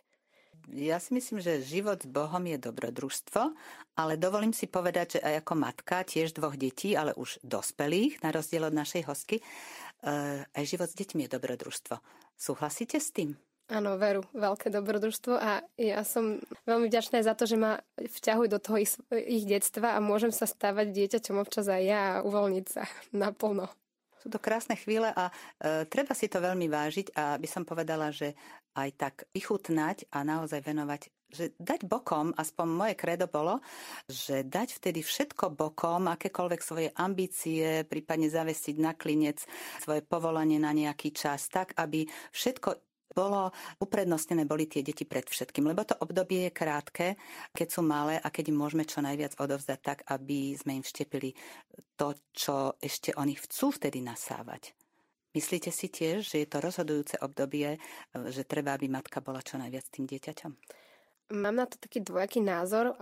[0.68, 3.56] Ja si myslím, že život s Bohom je dobrodružstvo,
[3.96, 8.28] ale dovolím si povedať, že aj ako matka tiež dvoch detí, ale už dospelých, na
[8.36, 11.96] rozdiel od našej hostky, eh, aj život s deťmi je dobrodružstvo.
[12.36, 13.34] Súhlasíte s tým?
[13.68, 18.56] Áno, veru, veľké dobrodružstvo a ja som veľmi vďačná za to, že ma vťahujú do
[18.56, 22.88] toho ich, ich detstva a môžem sa stávať dieťaťom občas aj ja a uvoľniť sa
[23.12, 23.68] naplno.
[24.18, 25.32] Sú to krásne chvíle a e,
[25.84, 28.32] treba si to veľmi vážiť a by som povedala, že
[28.72, 33.60] aj tak vychutnať a naozaj venovať že dať bokom, aspoň moje kredo bolo,
[34.08, 39.44] že dať vtedy všetko bokom, akékoľvek svoje ambície, prípadne zavestiť na klinec
[39.84, 42.87] svoje povolanie na nejaký čas, tak aby všetko
[43.18, 43.50] bolo
[43.82, 47.06] uprednostnené boli tie deti pred všetkým, lebo to obdobie je krátke,
[47.50, 51.34] keď sú malé a keď im môžeme čo najviac odovzdať tak, aby sme im vštepili
[51.98, 54.78] to, čo ešte oni chcú vtedy nasávať.
[55.34, 57.76] Myslíte si tiež, že je to rozhodujúce obdobie,
[58.30, 60.52] že treba, aby matka bola čo najviac tým dieťaťom?
[61.28, 62.96] Mám na to taký dvojaký názor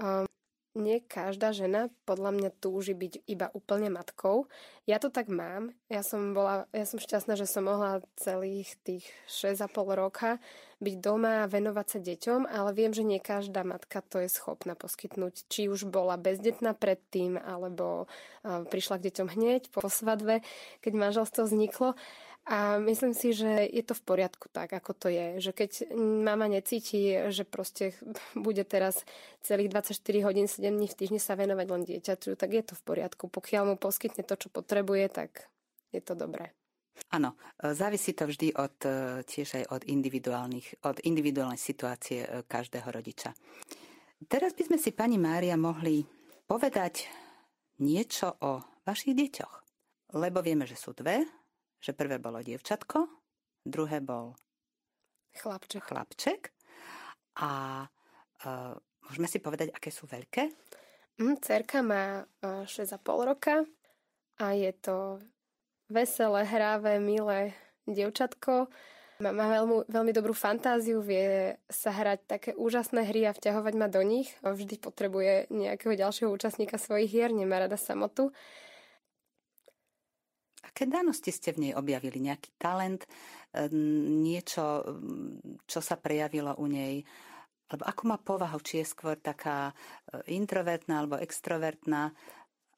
[0.76, 4.46] nie každá žena podľa mňa túži byť iba úplne matkou.
[4.84, 5.74] Ja to tak mám.
[5.90, 10.38] Ja som, bola, ja som šťastná, že som mohla celých tých 6,5 roka
[10.78, 14.76] byť doma a venovať sa deťom, ale viem, že nie každá matka to je schopná
[14.76, 15.48] poskytnúť.
[15.48, 18.06] Či už bola bezdetná predtým, alebo
[18.44, 20.44] prišla k deťom hneď po svadbe,
[20.84, 21.96] keď manželstvo vzniklo.
[22.46, 25.42] A myslím si, že je to v poriadku tak, ako to je.
[25.42, 27.98] Že keď mama necíti, že proste
[28.38, 29.02] bude teraz
[29.42, 32.82] celých 24 hodín, 7 dní v týždni sa venovať len dieťaťu, tak je to v
[32.86, 33.26] poriadku.
[33.26, 35.50] Pokiaľ mu poskytne to, čo potrebuje, tak
[35.90, 36.54] je to dobré.
[37.12, 42.28] Áno, e, závisí to vždy od, e, tiež aj od, individuálnych, od individuálnej situácie e,
[42.46, 43.36] každého rodiča.
[44.30, 46.06] Teraz by sme si, pani Mária, mohli
[46.48, 47.04] povedať
[47.84, 49.54] niečo o vašich deťoch.
[50.16, 51.26] Lebo vieme, že sú dve,
[51.80, 53.08] že prvé bolo dievčatko,
[53.66, 54.34] druhé bol
[55.36, 55.82] chlapček.
[55.84, 56.40] chlapček
[57.36, 57.84] a
[58.46, 58.74] uh,
[59.08, 60.48] môžeme si povedať, aké sú veľké?
[61.20, 63.64] Mm, cerka má uh, 6,5 roka
[64.40, 65.20] a je to
[65.88, 68.68] veselé, hráve, milé dievčatko.
[69.16, 73.88] Má, má veľmi, veľmi dobrú fantáziu, vie sa hrať také úžasné hry a vťahovať ma
[73.88, 74.28] do nich.
[74.44, 78.36] Vždy potrebuje nejakého ďalšieho účastníka svojich hier, nemá rada samotu.
[80.66, 82.18] Aké danosti ste v nej objavili?
[82.18, 83.06] Nejaký talent,
[84.26, 84.82] niečo,
[85.64, 87.06] čo sa prejavilo u nej?
[87.70, 88.58] Alebo ako má povahu?
[88.58, 92.14] Či je skôr taká e, introvertná alebo extrovertná?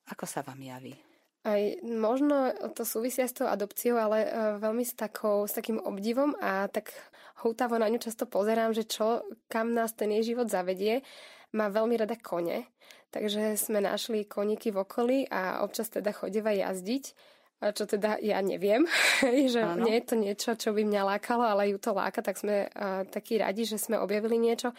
[0.08, 0.96] Ako sa vám javí?
[1.44, 6.34] Aj možno to súvisia s tou adopciou, ale uh, veľmi s, takou, s takým obdivom
[6.42, 6.92] a tak
[7.40, 11.06] houtavo na ňu často pozerám, že čo, kam nás ten jej život zavedie.
[11.54, 12.68] Má veľmi rada kone,
[13.14, 17.16] takže sme našli koníky v okolí a občas teda chodeva jazdiť
[17.58, 18.86] čo teda ja neviem,
[19.52, 19.82] že ano.
[19.82, 23.02] nie je to niečo, čo by mňa lákalo, ale ju to láka, tak sme uh,
[23.10, 24.70] takí radi, že sme objavili niečo.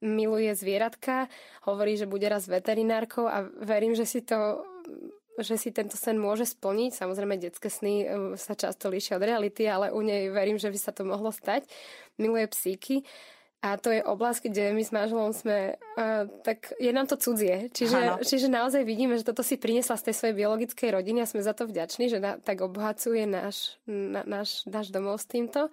[0.00, 1.28] Miluje zvieratka,
[1.68, 4.64] hovorí, že bude raz veterinárkou a verím, že si to
[5.40, 7.00] že si tento sen môže splniť.
[7.00, 7.94] Samozrejme, detské sny
[8.36, 11.64] sa často líšia od reality, ale u nej verím, že by sa to mohlo stať.
[12.20, 13.08] Miluje psíky.
[13.60, 17.68] A to je oblasť, kde my s manželom sme, uh, tak je nám to cudzie.
[17.68, 21.44] Čiže, čiže naozaj vidíme, že toto si priniesla z tej svojej biologickej rodiny a sme
[21.44, 25.68] za to vďační, že na, tak obohacuje náš, na, náš, náš domov s týmto.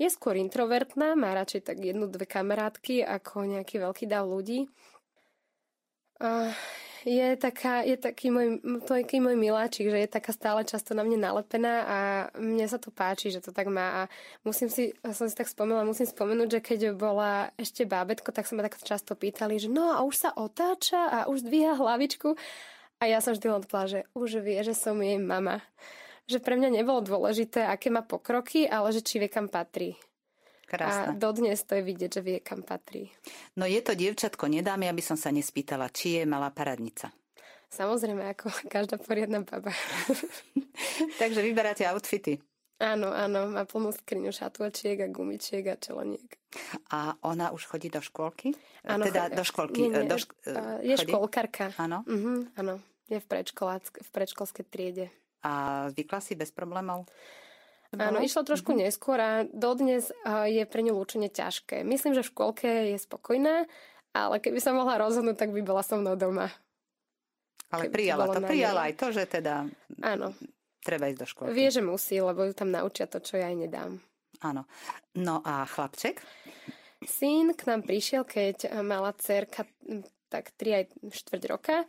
[0.00, 4.64] Je skôr introvertná, má radšej tak jednu, dve kamarátky ako nejaký veľký dav ľudí.
[6.24, 6.56] Uh,
[7.04, 11.20] je, taká, je taký môj, taký môj miláčik, že je taká stále často na mne
[11.20, 11.98] nalepená a
[12.40, 14.12] mne sa to páči, že to tak má a
[14.42, 18.56] musím si, som si tak spomenula, musím spomenúť, že keď bola ešte bábetko, tak sa
[18.56, 22.32] ma tak často pýtali, že no a už sa otáča a už zdvíha hlavičku
[22.98, 25.60] a ja som vždy odpovedala, že už vie, že som jej mama.
[26.24, 30.00] Že pre mňa nebolo dôležité, aké má pokroky, ale že či vie, kam patrí.
[30.74, 31.06] Krásne.
[31.10, 33.10] A dodnes to je vidieť, že vie, kam patrí.
[33.54, 37.14] No je to dievčatko, nedáme, aby som sa nespýtala, či je malá paradnica.
[37.74, 39.74] Samozrejme, ako každá poriadna baba.
[41.22, 42.38] Takže vyberáte outfity.
[42.82, 46.26] Áno, áno, má plnú skriňu šatôčiek a gumičiek a čeleniek.
[46.90, 48.54] A ona už chodí do škôlky?
[48.82, 49.86] Áno, teda do škôlky.
[49.86, 50.34] Nie, nie, do šk-
[50.82, 51.06] je chodí?
[51.06, 51.70] škôlkarka.
[51.78, 52.02] Áno?
[52.02, 53.26] Uh-huh, áno, je v,
[53.78, 55.06] v predškolskej triede.
[55.46, 57.06] A zvykla si bez problémov?
[57.98, 58.84] Áno, išlo trošku mm-hmm.
[58.88, 60.10] neskôr a dodnes
[60.48, 61.86] je pre ňu lúčenie ťažké.
[61.86, 63.66] Myslím, že v škôlke je spokojná,
[64.14, 66.50] ale keby sa mohla rozhodnúť, tak by bola so mnou doma.
[67.74, 69.66] Ale keby prijala to, prijala aj to, že teda
[70.02, 70.34] Áno.
[70.82, 71.48] treba ísť do školy.
[71.50, 73.98] Vie, že musí, lebo ju tam naučia to, čo ja aj nedám.
[74.44, 74.66] Áno.
[75.18, 76.22] No a chlapček?
[77.04, 79.66] Syn k nám prišiel, keď mala cerka
[80.32, 81.86] tak 3 aj 4 roka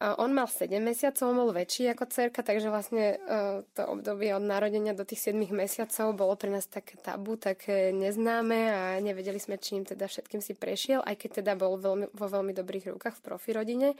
[0.00, 4.96] on mal 7 mesiacov, bol väčší ako cerka, takže vlastne uh, to obdobie od narodenia
[4.96, 9.84] do tých 7 mesiacov bolo pre nás také tabu, také neznáme a nevedeli sme, čím
[9.84, 13.52] teda všetkým si prešiel, aj keď teda bol veľmi, vo veľmi dobrých rukách v profi
[13.52, 13.92] rodine.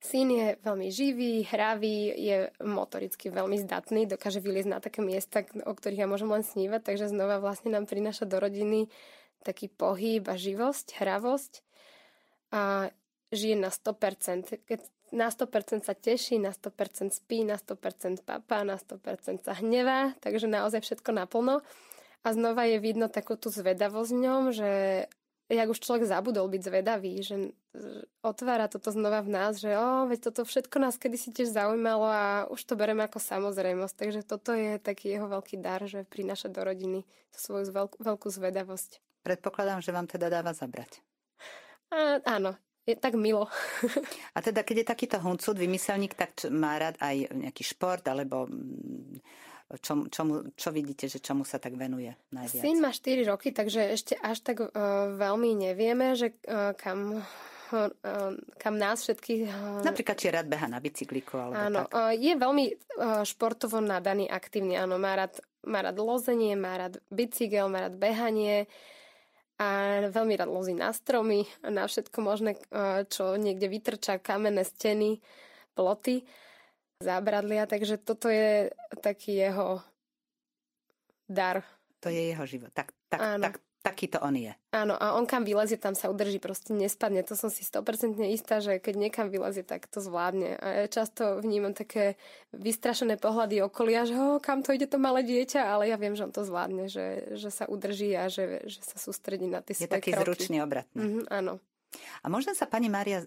[0.00, 5.72] Syn je veľmi živý, hravý, je motoricky veľmi zdatný, dokáže vyliezť na také miesta, o
[5.76, 8.88] ktorých ja môžem len snívať, takže znova vlastne nám prináša do rodiny
[9.44, 11.52] taký pohyb a živosť, hravosť.
[12.56, 12.88] A
[13.32, 14.66] žije na 100%.
[14.66, 14.80] Keď
[15.14, 20.50] na 100% sa teší, na 100% spí, na 100% papá, na 100% sa hnevá, takže
[20.50, 21.62] naozaj všetko naplno.
[22.26, 24.70] A znova je vidno takú tú zvedavosť v ňom, že
[25.46, 27.54] jak už človek zabudol byť zvedavý, že
[28.26, 32.24] otvára toto znova v nás, že o, veď toto všetko nás kedysi tiež zaujímalo a
[32.50, 33.94] už to bereme ako samozrejmosť.
[33.94, 38.98] Takže toto je taký jeho veľký dar, že prináša do rodiny svoju veľkú, veľkú zvedavosť.
[39.22, 40.98] Predpokladám, že vám teda dáva zabrať.
[41.94, 43.50] A, áno, je tak milo.
[44.36, 49.18] A teda, keď je takýto huncud, vymyselník, tak má rád aj nejaký šport, alebo mm,
[49.82, 52.62] čo, čomu, čo vidíte, že čomu sa tak venuje najviac?
[52.62, 54.70] Syn má 4 roky, takže ešte až tak uh,
[55.18, 58.32] veľmi nevieme, že uh, kam uh,
[58.62, 59.42] kam nás všetkých...
[59.50, 61.98] Uh, Napríklad, či rád beha na bicykliku, alebo áno, tak.
[61.98, 62.64] Uh, je veľmi
[63.26, 68.70] športovo nadaný, aktívny, áno, má rád, má rád lozenie, má rád bicykel, má rád behanie,
[69.56, 69.68] a
[70.12, 72.60] veľmi rád lozí na stromy a na všetko možné,
[73.08, 75.20] čo niekde vytrča, kamenné steny,
[75.72, 76.24] ploty,
[77.00, 79.80] zábradlia, takže toto je taký jeho
[81.28, 81.64] dar.
[82.00, 82.72] To je jeho život.
[82.72, 83.54] Tak, tak, tak,
[83.86, 84.52] takýto on je.
[84.74, 87.22] Áno, a on kam vylezie, tam sa udrží, proste nespadne.
[87.22, 90.58] To som si 100% istá, že keď niekam vylezie, tak to zvládne.
[90.58, 92.18] A ja často vnímam také
[92.50, 96.26] vystrašené pohľady okolia, že ho, kam to ide to malé dieťa, ale ja viem, že
[96.26, 99.86] on to zvládne, že, že sa udrží a že, že sa sústredí na tie je
[99.86, 100.22] svoje taký kroky.
[100.26, 100.98] zručný, obratný.
[100.98, 101.62] Mm-hmm, áno.
[102.24, 103.22] A možno sa, pani Mária,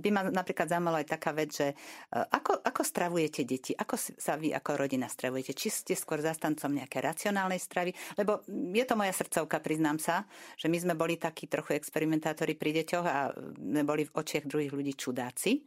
[0.00, 1.76] by ma napríklad zaujímalo aj taká vec, že e,
[2.12, 3.72] ako, ako stravujete deti?
[3.72, 5.56] Ako sa vy ako rodina stravujete?
[5.56, 7.92] Či ste skôr zastancom nejaké racionálnej stravy?
[8.18, 12.82] Lebo je to moja srdcovka, priznám sa, že my sme boli takí trochu experimentátori pri
[12.82, 15.64] deťoch a sme boli v očiach druhých ľudí čudáci.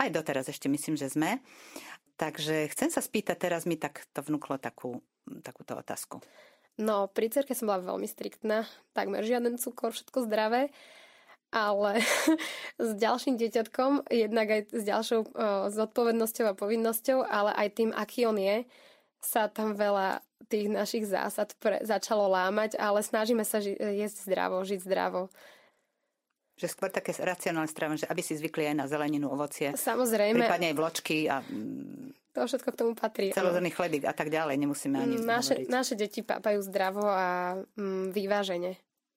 [0.00, 1.42] Aj doteraz ešte myslím, že sme.
[2.16, 5.00] Takže chcem sa spýtať, teraz mi tak to vnúklo takú,
[5.42, 6.20] takúto otázku.
[6.80, 8.64] No, pri cerke som bola veľmi striktná,
[8.96, 10.72] takmer žiaden cukor, všetko zdravé
[11.52, 12.00] ale
[12.80, 18.24] s ďalším dieťatkom, jednak aj s ďalšou uh, zodpovednosťou a povinnosťou, ale aj tým, aký
[18.24, 18.64] on je,
[19.22, 24.64] sa tam veľa tých našich zásad pre, začalo lámať, ale snažíme sa ži- jesť zdravo,
[24.66, 25.30] žiť zdravo.
[26.58, 29.72] Že skôr také racionálne stravenie, že aby si zvykli aj na zeleninu, ovocie.
[29.72, 30.42] Samozrejme.
[30.42, 33.26] Prípadne aj vločky a mm, to všetko k tomu patrí.
[33.32, 38.76] Celozrný chlebík a tak ďalej, nemusíme ani naše, naše deti pápajú zdravo a mm, vyvážene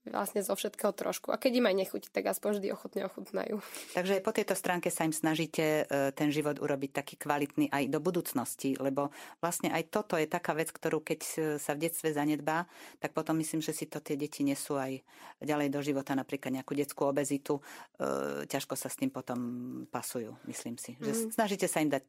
[0.10, 1.34] vlastne zo všetkého trošku.
[1.34, 3.58] A keď im aj nechutí, tak aspoň vždy ochotne ochutnajú.
[3.97, 7.97] Takže po tejto stránke sa im snažíte e, ten život urobiť taký kvalitný aj do
[7.97, 9.10] budúcnosti, lebo
[9.41, 11.20] vlastne aj toto je taká vec, ktorú keď
[11.58, 12.70] sa v detstve zanedbá,
[13.01, 15.01] tak potom myslím, že si to tie deti nesú aj
[15.41, 17.58] ďalej do života, napríklad nejakú detskú obezitu.
[17.97, 19.39] E, ťažko sa s tým potom
[19.89, 20.95] pasujú, myslím si.
[21.01, 21.22] Že mm.
[21.34, 22.06] snažíte sa im dať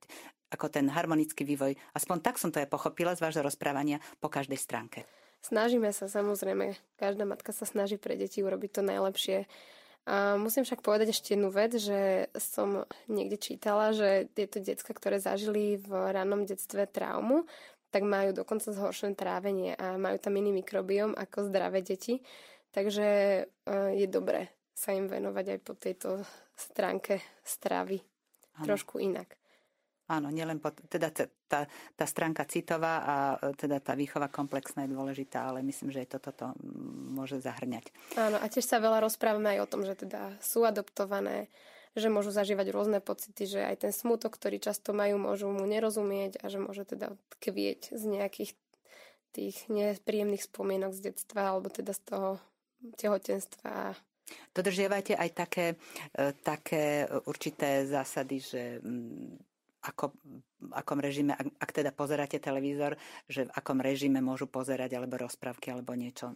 [0.53, 1.74] ako ten harmonický vývoj.
[1.97, 5.03] Aspoň tak som to aj pochopila z vášho rozprávania po každej stránke.
[5.47, 9.38] Snažíme sa samozrejme, každá matka sa snaží pre deti urobiť to najlepšie.
[10.07, 15.22] A musím však povedať ešte jednu vec, že som niekde čítala, že tieto decka, ktoré
[15.22, 17.47] zažili v rannom detstve traumu,
[17.94, 22.22] tak majú dokonca zhoršené trávenie a majú tam iný mikrobiom ako zdravé deti.
[22.74, 23.42] Takže e,
[23.99, 26.09] je dobré sa im venovať aj po tejto
[26.53, 27.97] stránke stravy.
[28.61, 28.64] Ano.
[28.68, 29.32] Trošku inak.
[30.07, 31.66] Áno, nielen po, teda tá,
[31.98, 36.09] tá stránka citová a e, teda tá výchova komplexná je dôležitá, ale myslím, že aj
[36.14, 36.46] toto to
[37.11, 37.90] môže zahrňať.
[38.14, 41.50] Áno, a tiež sa veľa rozprávame aj o tom, že teda sú adoptované,
[41.98, 46.38] že môžu zažívať rôzne pocity, že aj ten smutok, ktorý často majú, môžu mu nerozumieť
[46.38, 47.11] a že môže teda
[47.42, 48.54] kvieť z nejakých
[49.34, 52.30] tých nepríjemných spomienok z detstva alebo teda z toho
[52.94, 55.66] tehotenstva Dodržiavajte aj také,
[56.11, 58.62] e, také určité zásady, že
[59.87, 60.12] ako,
[60.74, 62.99] akom režime, ak, ak teda pozeráte televízor,
[63.30, 66.34] že v akom režime môžu pozerať alebo rozprávky alebo niečo.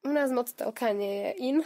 [0.00, 1.56] U nás moc telka nie je in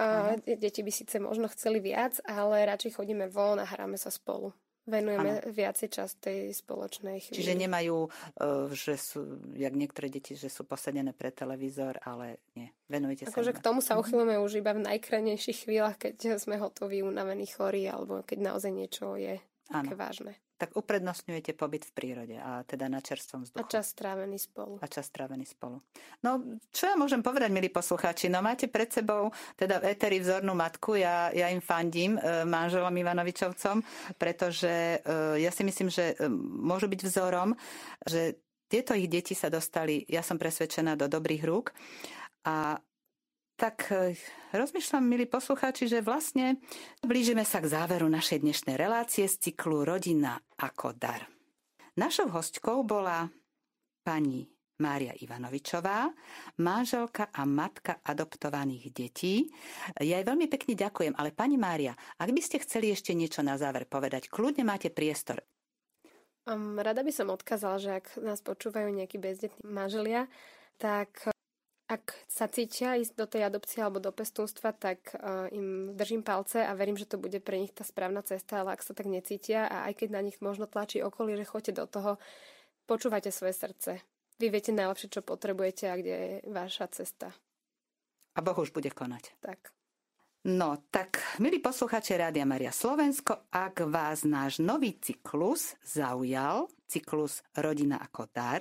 [0.00, 0.56] a uh-huh.
[0.56, 4.56] deti by síce možno chceli viac, ale radšej chodíme von a hráme sa spolu.
[4.82, 5.54] Venujeme ano.
[5.54, 7.38] viacej čas tej spoločnej chvíli.
[7.38, 12.66] Čiže nemajú, e, že sú, jak niektoré deti, že sú posadené pre televízor, ale nie,
[12.90, 13.30] venujete sa.
[13.30, 14.00] Akože k tomu sa mhm.
[14.02, 19.14] uchylujeme už iba v najkrajnejších chvíľach, keď sme hotoví, unavení, chorí, alebo keď naozaj niečo
[19.14, 19.38] je
[19.72, 19.88] Áno.
[19.88, 20.32] Také vážne.
[20.60, 23.66] tak uprednostňujete pobyt v prírode a teda na čerstvom vzduchu.
[23.66, 24.78] A čas strávený spolu.
[24.78, 25.82] A čas strávený spolu.
[26.22, 26.38] No,
[26.70, 28.30] čo ja môžem povedať, milí poslucháči?
[28.30, 32.94] No máte pred sebou teda v Eteri vzornú matku, ja, ja im fandím, e, manželom
[32.94, 33.82] Ivanovičovcom,
[34.20, 36.30] pretože e, ja si myslím, že e,
[36.62, 37.58] môžu byť vzorom,
[38.06, 38.38] že
[38.70, 41.74] tieto ich deti sa dostali, ja som presvedčená, do dobrých rúk
[42.46, 42.78] a
[43.62, 44.18] tak e,
[44.50, 46.58] rozmýšľam, milí poslucháči, že vlastne
[47.06, 51.30] blížime sa k záveru našej dnešnej relácie z cyklu Rodina ako dar.
[51.94, 53.30] Našou hostkou bola
[54.02, 54.50] pani
[54.82, 56.10] Mária Ivanovičová,
[56.58, 59.46] manželka a matka adoptovaných detí.
[60.02, 63.54] Ja jej veľmi pekne ďakujem, ale pani Mária, ak by ste chceli ešte niečo na
[63.62, 65.38] záver povedať, kľudne máte priestor.
[66.50, 70.26] Rada by som odkázala, že ak nás počúvajú nejakí bezdetní manželia,
[70.82, 71.31] tak
[71.92, 76.64] ak sa cítia ísť do tej adopcie alebo do pestúnstva, tak uh, im držím palce
[76.64, 79.68] a verím, že to bude pre nich tá správna cesta, ale ak sa tak necítia
[79.68, 82.10] a aj keď na nich možno tlačí okolie, že choďte do toho,
[82.88, 84.00] počúvajte svoje srdce.
[84.40, 87.28] Vy viete najlepšie, čo potrebujete a kde je vaša cesta.
[88.32, 89.36] A Boh už bude konať.
[89.44, 89.76] Tak.
[90.42, 97.96] No, tak, milí posluchači Rádia Maria Slovensko, ak vás náš nový cyklus zaujal, cyklus Rodina
[97.96, 98.60] ako dar,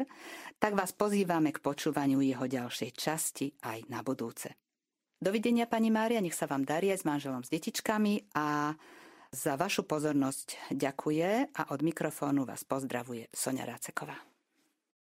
[0.56, 4.56] tak vás pozývame k počúvaniu jeho ďalšej časti aj na budúce.
[5.20, 8.74] Dovidenia, pani Mária, nech sa vám darí s manželom s detičkami a
[9.32, 14.31] za vašu pozornosť ďakuje a od mikrofónu vás pozdravuje Sonia Ráceková.